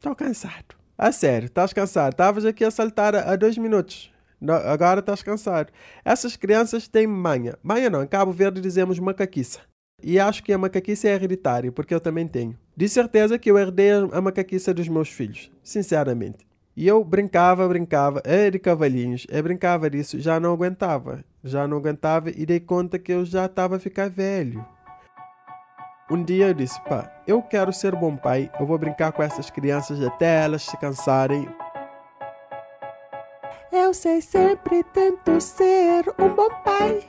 Tô 0.00 0.14
cansado. 0.14 0.74
A 0.96 1.12
sério, 1.12 1.46
estás 1.46 1.74
cansado? 1.74 2.12
Estavas 2.12 2.46
aqui 2.46 2.64
a 2.64 2.70
saltar 2.70 3.14
há 3.14 3.36
dois 3.36 3.58
minutos. 3.58 4.10
agora 4.64 5.00
estás 5.00 5.22
cansado. 5.22 5.70
Essas 6.02 6.34
crianças 6.34 6.88
têm 6.88 7.06
manha. 7.06 7.58
Manha 7.62 7.90
não, 7.90 8.02
em 8.02 8.06
Cabo 8.06 8.32
Verde 8.32 8.60
dizemos 8.60 8.98
macaquiça. 8.98 9.60
E 10.02 10.18
acho 10.18 10.42
que 10.42 10.52
a 10.52 10.58
macaquice 10.58 11.08
é 11.08 11.14
hereditária, 11.14 11.70
porque 11.70 11.94
eu 11.94 12.00
também 12.00 12.26
tenho. 12.26 12.58
De 12.74 12.88
certeza 12.88 13.38
que 13.38 13.50
eu 13.50 13.58
herdei 13.58 13.90
a 13.90 14.20
macaquice 14.20 14.72
dos 14.72 14.88
meus 14.88 15.10
filhos, 15.10 15.50
sinceramente. 15.62 16.46
E 16.76 16.86
eu 16.86 17.02
brincava, 17.02 17.66
brincava, 17.66 18.20
é 18.22 18.50
de 18.50 18.58
cavalinhos, 18.58 19.26
eu 19.30 19.42
brincava 19.42 19.88
disso, 19.88 20.20
já 20.20 20.38
não 20.38 20.52
aguentava. 20.52 21.24
Já 21.42 21.66
não 21.66 21.78
aguentava 21.78 22.28
e 22.28 22.44
dei 22.44 22.60
conta 22.60 22.98
que 22.98 23.12
eu 23.12 23.24
já 23.24 23.46
estava 23.46 23.76
a 23.76 23.80
ficar 23.80 24.10
velho. 24.10 24.62
Um 26.10 26.22
dia 26.22 26.48
eu 26.48 26.54
disse, 26.54 26.78
pá, 26.82 27.10
eu 27.26 27.40
quero 27.40 27.72
ser 27.72 27.96
bom 27.96 28.14
pai, 28.14 28.50
eu 28.60 28.66
vou 28.66 28.76
brincar 28.76 29.10
com 29.12 29.22
essas 29.22 29.48
crianças 29.48 30.02
até 30.02 30.44
elas 30.44 30.64
se 30.64 30.76
cansarem. 30.76 31.48
Eu 33.72 33.94
sei, 33.94 34.20
sempre 34.20 34.84
tento 34.84 35.40
ser 35.40 36.04
um 36.18 36.28
bom 36.28 36.50
pai. 36.62 37.02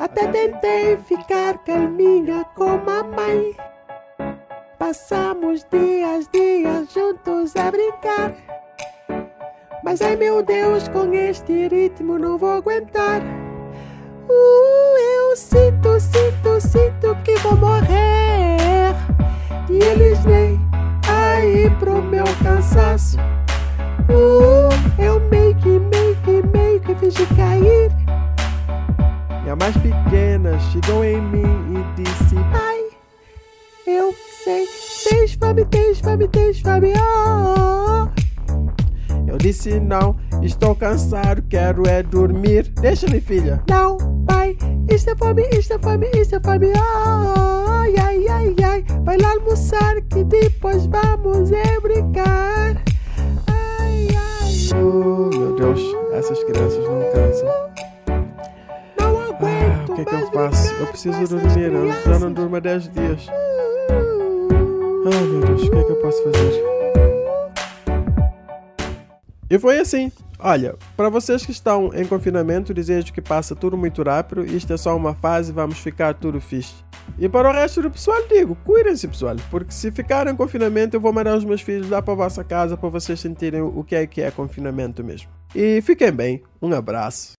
Até 0.00 0.26
tentei 0.26 0.96
ficar 0.96 1.62
calminha 1.64 2.44
como 2.56 2.90
a 2.90 3.04
mãe. 3.04 3.56
Passamos 4.94 5.66
dias, 5.72 6.28
dias 6.32 6.86
juntos 6.94 7.56
a 7.56 7.68
brincar. 7.68 8.32
Mas 9.82 10.00
ai 10.00 10.14
meu 10.14 10.40
Deus, 10.40 10.86
com 10.86 11.12
este 11.12 11.66
ritmo 11.66 12.16
não 12.16 12.38
vou 12.38 12.52
aguentar. 12.52 13.20
Uh, 13.20 14.96
eu 15.16 15.34
sinto, 15.34 15.98
sinto, 15.98 16.60
sinto 16.60 17.16
que 17.24 17.34
vou 17.40 17.56
morrer. 17.56 18.94
E 19.68 19.82
eles 19.82 20.24
nem 20.24 20.60
aí 21.08 21.68
pro 21.80 22.00
meu 22.00 22.24
cansaço. 22.44 23.18
Uh, 24.08 25.02
eu 25.02 25.18
meio 25.28 25.56
que, 25.56 25.70
meio 25.70 26.16
que, 26.22 26.56
meio 26.56 26.80
que 26.80 26.94
fingi 26.94 27.26
cair. 27.34 27.90
Minha 29.42 29.56
mais 29.56 29.76
pequena 29.76 30.56
chegou 30.70 31.04
em 31.04 31.20
mim 31.20 31.42
e 31.74 32.02
disse: 32.02 32.36
Pai, 32.52 32.73
eu 33.86 34.14
sei. 34.44 34.66
Tens 35.08 35.34
fome, 35.34 35.64
tens 36.28 36.60
fome. 36.60 36.92
Oh. 36.96 38.08
Eu 39.26 39.38
disse 39.38 39.80
não, 39.80 40.16
estou 40.42 40.74
cansado, 40.74 41.42
quero 41.48 41.88
é 41.88 42.02
dormir. 42.02 42.68
Deixa-me, 42.80 43.20
filha. 43.20 43.62
Não, 43.68 43.96
pai, 44.26 44.56
isto 44.88 45.10
é 45.10 45.16
fome, 45.16 45.42
isto 45.50 45.74
é 45.74 45.78
fome, 45.78 46.08
isto 46.14 46.36
é 46.36 46.40
fome. 46.40 46.68
Oh, 46.68 47.68
ai, 47.68 47.94
ai, 47.98 48.26
ai, 48.28 48.54
ai. 48.62 48.84
Vai 49.02 49.18
lá 49.18 49.32
almoçar 49.32 50.00
que 50.02 50.24
depois 50.24 50.86
vamos 50.86 51.50
é 51.50 51.80
brincar. 51.80 52.82
Ai, 53.48 54.08
ai. 54.10 54.80
Oh, 54.80 55.36
meu 55.36 55.56
Deus, 55.56 55.80
essas 56.12 56.42
crianças 56.44 56.84
não 56.84 57.02
cansam. 57.12 57.48
Não 59.00 59.20
aguento. 59.20 59.90
Ah, 59.90 59.92
o 59.92 59.94
que 59.94 60.00
é 60.00 60.04
que 60.04 60.14
eu 60.14 60.30
faço? 60.30 60.74
Eu 60.74 60.86
preciso 60.86 61.26
dormir, 61.26 61.72
eu 61.72 61.92
já 61.92 62.18
não 62.18 62.32
durmo 62.32 62.56
há 62.56 62.60
10 62.60 62.88
dias. 62.90 63.43
Ai 65.06 65.24
meu 65.26 65.40
Deus, 65.40 65.62
o 65.62 65.70
que 65.70 65.76
é 65.76 65.84
que 65.84 65.90
eu 65.90 65.96
posso 65.96 66.22
fazer? 66.24 66.64
E 69.50 69.58
foi 69.58 69.78
assim. 69.78 70.10
Olha, 70.38 70.76
para 70.96 71.10
vocês 71.10 71.44
que 71.44 71.52
estão 71.52 71.90
em 71.94 72.06
confinamento, 72.06 72.72
desejo 72.72 73.12
que 73.12 73.20
passe 73.20 73.54
tudo 73.54 73.76
muito 73.76 74.02
rápido. 74.02 74.44
Isto 74.44 74.72
é 74.72 74.76
só 74.76 74.96
uma 74.96 75.14
fase, 75.14 75.52
vamos 75.52 75.78
ficar 75.78 76.14
tudo 76.14 76.40
fixe. 76.40 76.74
E 77.18 77.28
para 77.28 77.48
o 77.48 77.52
resto 77.52 77.82
do 77.82 77.90
pessoal, 77.90 78.26
digo, 78.28 78.56
cuidem-se, 78.64 79.06
pessoal, 79.06 79.36
porque 79.50 79.72
se 79.72 79.92
ficarem 79.92 80.32
em 80.32 80.36
confinamento, 80.36 80.96
eu 80.96 81.00
vou 81.00 81.12
mandar 81.12 81.36
os 81.36 81.44
meus 81.44 81.60
filhos 81.60 81.90
lá 81.90 82.00
para 82.00 82.14
a 82.14 82.16
vossa 82.16 82.42
casa 82.42 82.76
para 82.76 82.88
vocês 82.88 83.20
sentirem 83.20 83.60
o 83.60 83.84
que 83.84 83.94
é 83.94 84.06
que 84.06 84.22
é 84.22 84.30
confinamento 84.30 85.04
mesmo. 85.04 85.28
E 85.54 85.82
fiquem 85.82 86.10
bem, 86.10 86.42
um 86.62 86.72
abraço. 86.72 87.34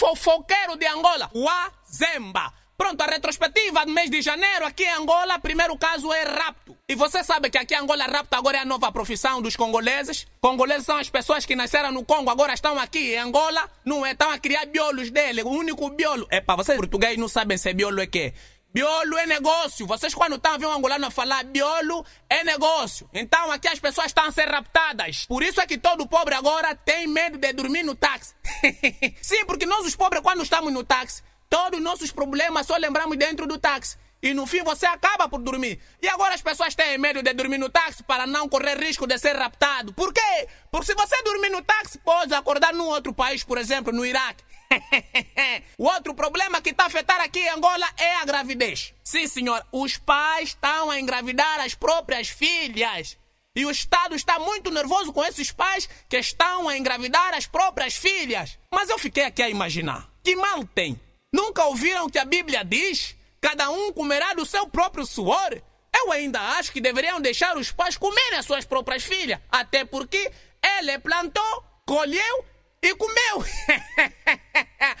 Fofoqueiro 0.00 0.78
de 0.78 0.86
Angola, 0.86 1.30
Wazemba. 1.34 2.50
Pronto, 2.74 3.02
a 3.02 3.04
retrospectiva 3.04 3.84
do 3.84 3.92
mês 3.92 4.08
de 4.08 4.22
janeiro 4.22 4.64
aqui 4.64 4.84
em 4.84 4.94
Angola, 4.94 5.38
primeiro 5.38 5.76
caso 5.76 6.10
é 6.10 6.22
rapto. 6.22 6.74
E 6.88 6.94
você 6.94 7.22
sabe 7.22 7.50
que 7.50 7.58
aqui 7.58 7.74
em 7.74 7.76
Angola 7.76 8.06
rapto 8.06 8.34
agora 8.34 8.56
é 8.56 8.60
a 8.60 8.64
nova 8.64 8.90
profissão 8.90 9.42
dos 9.42 9.54
congoleses? 9.54 10.26
Congoleses 10.40 10.86
são 10.86 10.96
as 10.96 11.10
pessoas 11.10 11.44
que 11.44 11.54
nasceram 11.54 11.92
no 11.92 12.02
Congo, 12.02 12.30
agora 12.30 12.54
estão 12.54 12.78
aqui 12.78 13.12
em 13.12 13.18
Angola, 13.18 13.70
não 13.84 14.06
é? 14.06 14.12
Estão 14.12 14.30
a 14.30 14.38
criar 14.38 14.64
biolos 14.64 15.10
dele, 15.10 15.42
o 15.42 15.50
único 15.50 15.90
biolo. 15.90 16.26
É 16.30 16.40
para 16.40 16.56
vocês 16.56 16.78
português 16.78 17.18
não 17.18 17.28
sabem 17.28 17.58
se 17.58 17.70
biolo 17.74 18.00
é 18.00 18.06
quê? 18.06 18.32
Biolo 18.72 19.18
é 19.18 19.26
negócio. 19.26 19.84
Vocês 19.84 20.14
quando 20.14 20.36
estão 20.36 20.54
a 20.54 20.58
ver 20.58 20.66
um 20.66 20.72
angolano 20.72 21.10
falar 21.10 21.42
biolo 21.44 22.06
é 22.28 22.44
negócio. 22.44 23.10
Então 23.12 23.50
aqui 23.50 23.66
as 23.66 23.80
pessoas 23.80 24.06
estão 24.06 24.24
a 24.24 24.30
ser 24.30 24.48
raptadas. 24.48 25.26
Por 25.26 25.42
isso 25.42 25.60
é 25.60 25.66
que 25.66 25.76
todo 25.76 26.06
pobre 26.06 26.36
agora 26.36 26.74
tem 26.76 27.08
medo 27.08 27.36
de 27.36 27.52
dormir 27.52 27.82
no 27.82 27.96
táxi. 27.96 28.32
Sim, 29.20 29.44
porque 29.44 29.66
nós 29.66 29.84
os 29.84 29.96
pobres 29.96 30.22
quando 30.22 30.42
estamos 30.42 30.72
no 30.72 30.84
táxi, 30.84 31.22
todos 31.48 31.78
os 31.78 31.84
nossos 31.84 32.12
problemas 32.12 32.66
só 32.66 32.76
lembramos 32.76 33.16
dentro 33.16 33.44
do 33.46 33.58
táxi. 33.58 33.98
E 34.22 34.34
no 34.34 34.46
fim 34.46 34.62
você 34.62 34.86
acaba 34.86 35.28
por 35.28 35.40
dormir. 35.40 35.80
E 36.00 36.06
agora 36.06 36.34
as 36.34 36.42
pessoas 36.42 36.74
têm 36.74 36.96
medo 36.96 37.22
de 37.22 37.32
dormir 37.32 37.58
no 37.58 37.70
táxi 37.70 38.04
para 38.04 38.26
não 38.26 38.48
correr 38.48 38.78
risco 38.78 39.06
de 39.06 39.18
ser 39.18 39.34
raptado. 39.34 39.92
Por 39.94 40.12
quê? 40.12 40.48
Porque 40.70 40.86
se 40.86 40.94
você 40.94 41.20
dormir 41.22 41.48
no 41.48 41.62
táxi, 41.62 41.98
pode 41.98 42.32
acordar 42.34 42.72
num 42.72 42.86
outro 42.86 43.12
país, 43.12 43.42
por 43.42 43.58
exemplo, 43.58 43.92
no 43.92 44.06
Iraque. 44.06 44.44
o 45.76 45.84
outro 45.84 46.14
problema 46.14 46.60
que 46.60 46.70
está 46.70 46.84
a 46.84 46.86
afetar 46.86 47.20
aqui 47.20 47.40
em 47.40 47.48
Angola 47.50 47.86
é 47.96 48.16
a 48.16 48.24
gravidez. 48.24 48.94
Sim, 49.02 49.26
senhor, 49.26 49.64
os 49.72 49.96
pais 49.96 50.50
estão 50.50 50.90
a 50.90 51.00
engravidar 51.00 51.60
as 51.60 51.74
próprias 51.74 52.28
filhas. 52.28 53.18
E 53.54 53.66
o 53.66 53.70
Estado 53.70 54.14
está 54.14 54.38
muito 54.38 54.70
nervoso 54.70 55.12
com 55.12 55.24
esses 55.24 55.50
pais 55.50 55.88
que 56.08 56.16
estão 56.16 56.68
a 56.68 56.78
engravidar 56.78 57.34
as 57.34 57.46
próprias 57.46 57.96
filhas. 57.96 58.58
Mas 58.70 58.88
eu 58.88 58.98
fiquei 58.98 59.24
aqui 59.24 59.42
a 59.42 59.50
imaginar: 59.50 60.08
que 60.22 60.36
mal 60.36 60.64
tem? 60.64 61.00
Nunca 61.32 61.64
ouviram 61.64 62.08
que 62.08 62.18
a 62.18 62.24
Bíblia 62.24 62.64
diz? 62.64 63.16
Cada 63.40 63.70
um 63.70 63.92
comerá 63.92 64.34
do 64.34 64.46
seu 64.46 64.68
próprio 64.68 65.04
suor? 65.04 65.60
Eu 65.94 66.12
ainda 66.12 66.40
acho 66.58 66.72
que 66.72 66.80
deveriam 66.80 67.20
deixar 67.20 67.56
os 67.56 67.72
pais 67.72 67.96
comerem 67.96 68.38
as 68.38 68.46
suas 68.46 68.64
próprias 68.64 69.02
filhas. 69.02 69.40
Até 69.50 69.84
porque 69.84 70.30
ele 70.62 70.98
plantou, 71.00 71.64
colheu 71.84 72.44
e 72.82 72.94
comeu. 72.94 73.44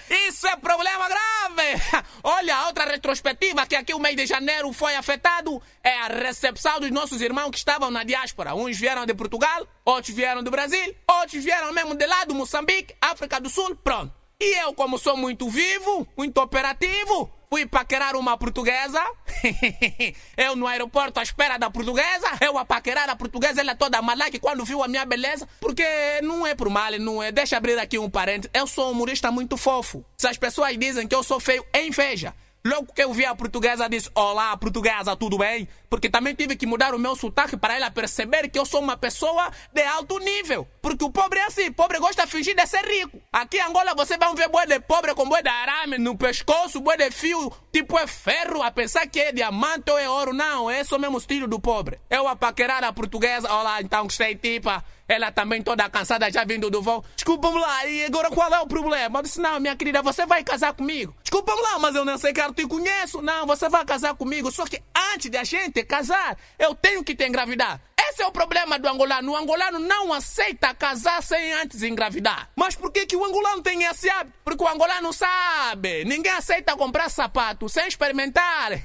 Isso 0.28 0.46
é 0.46 0.56
problema 0.56 1.08
grave. 1.08 1.82
Olha, 2.22 2.56
a 2.56 2.66
outra 2.66 2.84
retrospectiva 2.84 3.66
que 3.66 3.74
aqui 3.74 3.94
o 3.94 3.98
mês 3.98 4.16
de 4.16 4.26
janeiro 4.26 4.72
foi 4.72 4.94
afetado 4.96 5.60
é 5.82 5.98
a 6.00 6.06
recepção 6.08 6.78
dos 6.78 6.90
nossos 6.90 7.20
irmãos 7.22 7.50
que 7.50 7.58
estavam 7.58 7.90
na 7.90 8.04
diáspora. 8.04 8.54
Uns 8.54 8.78
vieram 8.78 9.06
de 9.06 9.14
Portugal, 9.14 9.66
outros 9.84 10.14
vieram 10.14 10.42
do 10.42 10.50
Brasil, 10.50 10.94
outros 11.08 11.42
vieram 11.42 11.72
mesmo 11.72 11.94
de 11.94 12.06
lá 12.06 12.24
do 12.24 12.34
Moçambique, 12.34 12.94
África 13.00 13.40
do 13.40 13.48
Sul, 13.48 13.74
pronto. 13.76 14.12
E 14.38 14.58
eu, 14.62 14.72
como 14.74 14.98
sou 14.98 15.16
muito 15.16 15.48
vivo, 15.48 16.06
muito 16.16 16.38
operativo, 16.40 17.30
fui 17.52 17.66
paquerar 17.66 18.14
uma 18.14 18.38
portuguesa. 18.38 19.02
eu 20.36 20.54
no 20.54 20.68
aeroporto 20.68 21.18
à 21.18 21.22
espera 21.22 21.58
da 21.58 21.68
portuguesa. 21.68 22.28
Eu 22.40 22.56
a 22.56 22.64
paquerar 22.64 23.10
a 23.10 23.16
portuguesa, 23.16 23.60
ela 23.60 23.74
toda 23.74 24.00
malaque 24.00 24.38
quando 24.38 24.64
viu 24.64 24.84
a 24.84 24.88
minha 24.88 25.04
beleza. 25.04 25.48
Porque 25.58 25.84
não 26.22 26.46
é 26.46 26.54
por 26.54 26.70
mal, 26.70 26.92
não 27.00 27.20
é. 27.20 27.32
Deixa 27.32 27.56
abrir 27.56 27.76
aqui 27.76 27.98
um 27.98 28.08
parênteses. 28.08 28.50
Eu 28.54 28.68
sou 28.68 28.88
um 28.88 28.92
humorista 28.92 29.32
muito 29.32 29.56
fofo. 29.56 30.04
Se 30.16 30.28
as 30.28 30.38
pessoas 30.38 30.78
dizem 30.78 31.08
que 31.08 31.14
eu 31.14 31.24
sou 31.24 31.40
feio, 31.40 31.66
é 31.72 31.84
inveja. 31.84 32.32
Logo 32.62 32.92
que 32.92 33.02
eu 33.02 33.10
vi 33.12 33.24
a 33.24 33.34
portuguesa, 33.34 33.88
disse: 33.88 34.10
Olá, 34.14 34.54
portuguesa, 34.54 35.16
tudo 35.16 35.38
bem? 35.38 35.66
Porque 35.88 36.10
também 36.10 36.34
tive 36.34 36.56
que 36.56 36.66
mudar 36.66 36.94
o 36.94 36.98
meu 36.98 37.16
sotaque 37.16 37.56
para 37.56 37.74
ela 37.74 37.90
perceber 37.90 38.50
que 38.50 38.58
eu 38.58 38.66
sou 38.66 38.82
uma 38.82 38.98
pessoa 38.98 39.50
de 39.72 39.82
alto 39.82 40.18
nível. 40.18 40.68
Porque 40.82 41.02
o 41.02 41.10
pobre 41.10 41.38
é 41.38 41.46
assim: 41.46 41.72
pobre 41.72 41.98
gosta 41.98 42.26
de 42.26 42.30
fingir 42.30 42.54
de 42.54 42.66
ser 42.66 42.84
rico. 42.84 43.18
Aqui 43.32 43.56
em 43.56 43.62
Angola 43.62 43.94
você 43.94 44.18
vai 44.18 44.34
ver 44.34 44.48
boi 44.48 44.66
de 44.66 44.78
pobre 44.80 45.14
com 45.14 45.26
boi 45.26 45.42
de 45.42 45.48
arame 45.48 45.96
no 45.96 46.18
pescoço, 46.18 46.82
boi 46.82 46.98
de 46.98 47.10
fio, 47.10 47.50
tipo 47.72 47.98
é 47.98 48.06
ferro, 48.06 48.62
a 48.62 48.70
pensar 48.70 49.06
que 49.06 49.20
é 49.20 49.32
diamante 49.32 49.90
ou 49.90 49.98
é 49.98 50.10
ouro. 50.10 50.34
Não, 50.34 50.70
é 50.70 50.84
só 50.84 50.98
mesmo 50.98 51.16
estilo 51.16 51.48
do 51.48 51.58
pobre. 51.58 51.98
Eu 52.10 52.28
a 52.28 52.36
paquerar 52.36 52.84
a 52.84 52.92
portuguesa, 52.92 53.50
olá, 53.50 53.80
então 53.80 54.04
gostei, 54.04 54.34
tipa. 54.34 54.84
Ela 55.10 55.32
também 55.32 55.60
toda 55.60 55.90
cansada, 55.90 56.30
já 56.30 56.44
vindo 56.44 56.70
do 56.70 56.80
voo. 56.80 57.04
Desculpa-me 57.16 57.58
lá, 57.58 57.84
e 57.84 58.04
agora 58.04 58.30
qual 58.30 58.54
é 58.54 58.60
o 58.60 58.66
problema? 58.68 59.18
Eu 59.18 59.22
disse, 59.24 59.40
não, 59.40 59.58
minha 59.58 59.74
querida, 59.74 60.00
você 60.02 60.24
vai 60.24 60.44
casar 60.44 60.72
comigo. 60.72 61.12
Desculpa-me 61.20 61.60
lá, 61.60 61.80
mas 61.80 61.96
eu 61.96 62.04
não 62.04 62.16
sei 62.16 62.32
que 62.32 62.40
eu 62.40 62.54
te 62.54 62.64
conheço. 62.64 63.20
Não, 63.20 63.44
você 63.44 63.68
vai 63.68 63.84
casar 63.84 64.14
comigo. 64.14 64.52
Só 64.52 64.64
que 64.64 64.80
antes 65.12 65.28
de 65.28 65.36
a 65.36 65.42
gente 65.42 65.82
casar, 65.82 66.38
eu 66.56 66.76
tenho 66.76 67.02
que 67.02 67.12
te 67.16 67.26
engravidar. 67.26 67.80
Esse 67.98 68.22
é 68.22 68.26
o 68.26 68.30
problema 68.30 68.78
do 68.78 68.88
angolano. 68.88 69.32
O 69.32 69.36
angolano 69.36 69.80
não 69.80 70.12
aceita 70.12 70.72
casar 70.74 71.20
sem 71.24 71.54
antes 71.54 71.82
engravidar. 71.82 72.48
Mas 72.54 72.76
por 72.76 72.92
que, 72.92 73.04
que 73.04 73.16
o 73.16 73.24
angolano 73.24 73.62
tem 73.62 73.82
esse 73.82 74.08
hábito? 74.08 74.38
Porque 74.44 74.62
o 74.62 74.68
angolano 74.68 75.12
sabe. 75.12 76.04
Ninguém 76.04 76.30
aceita 76.30 76.76
comprar 76.76 77.08
sapato 77.08 77.68
sem 77.68 77.88
experimentar. 77.88 78.70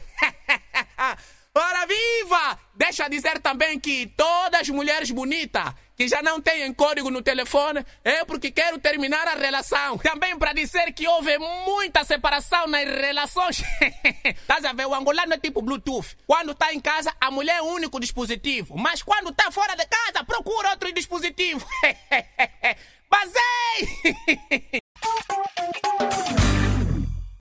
Ora 1.58 1.86
viva! 1.86 2.60
Deixa 2.76 3.08
dizer 3.08 3.40
também 3.40 3.80
que 3.80 4.08
todas 4.18 4.60
as 4.60 4.70
mulheres 4.70 5.10
bonitas 5.10 5.74
que 5.96 6.08
já 6.08 6.22
não 6.22 6.42
têm 6.42 6.74
código 6.74 7.10
no 7.10 7.22
telefone, 7.22 7.86
é 8.04 8.26
porque 8.26 8.52
quero 8.52 8.78
terminar 8.80 9.28
a 9.28 9.36
relação. 9.36 9.98
Também 9.98 10.38
para 10.38 10.54
dizer 10.54 10.92
que 10.94 11.08
houve 11.08 11.38
muita 11.38 12.04
separação 12.04 12.68
nas 12.68 12.86
relações. 12.86 13.64
Tá 14.48 14.58
a 14.64 14.74
ver? 14.74 14.86
O 14.86 14.94
angolano 14.94 15.34
é 15.34 15.38
tipo 15.38 15.62
Bluetooth. 15.62 16.16
Quando 16.28 16.54
tá 16.54 16.74
em 16.74 16.80
casa, 16.80 17.14
a 17.20 17.32
mulher 17.32 17.58
é 17.58 17.62
o 17.62 17.66
único 17.66 18.00
dispositivo. 18.00 18.78
Mas 18.78 19.02
quando 19.02 19.32
tá 19.32 19.52
fora 19.52 19.76
de 19.76 19.86
casa, 19.86 20.24
procura 20.24 20.70
outro 20.72 20.92
dispositivo. 20.94 21.66
Basei! 23.10 24.82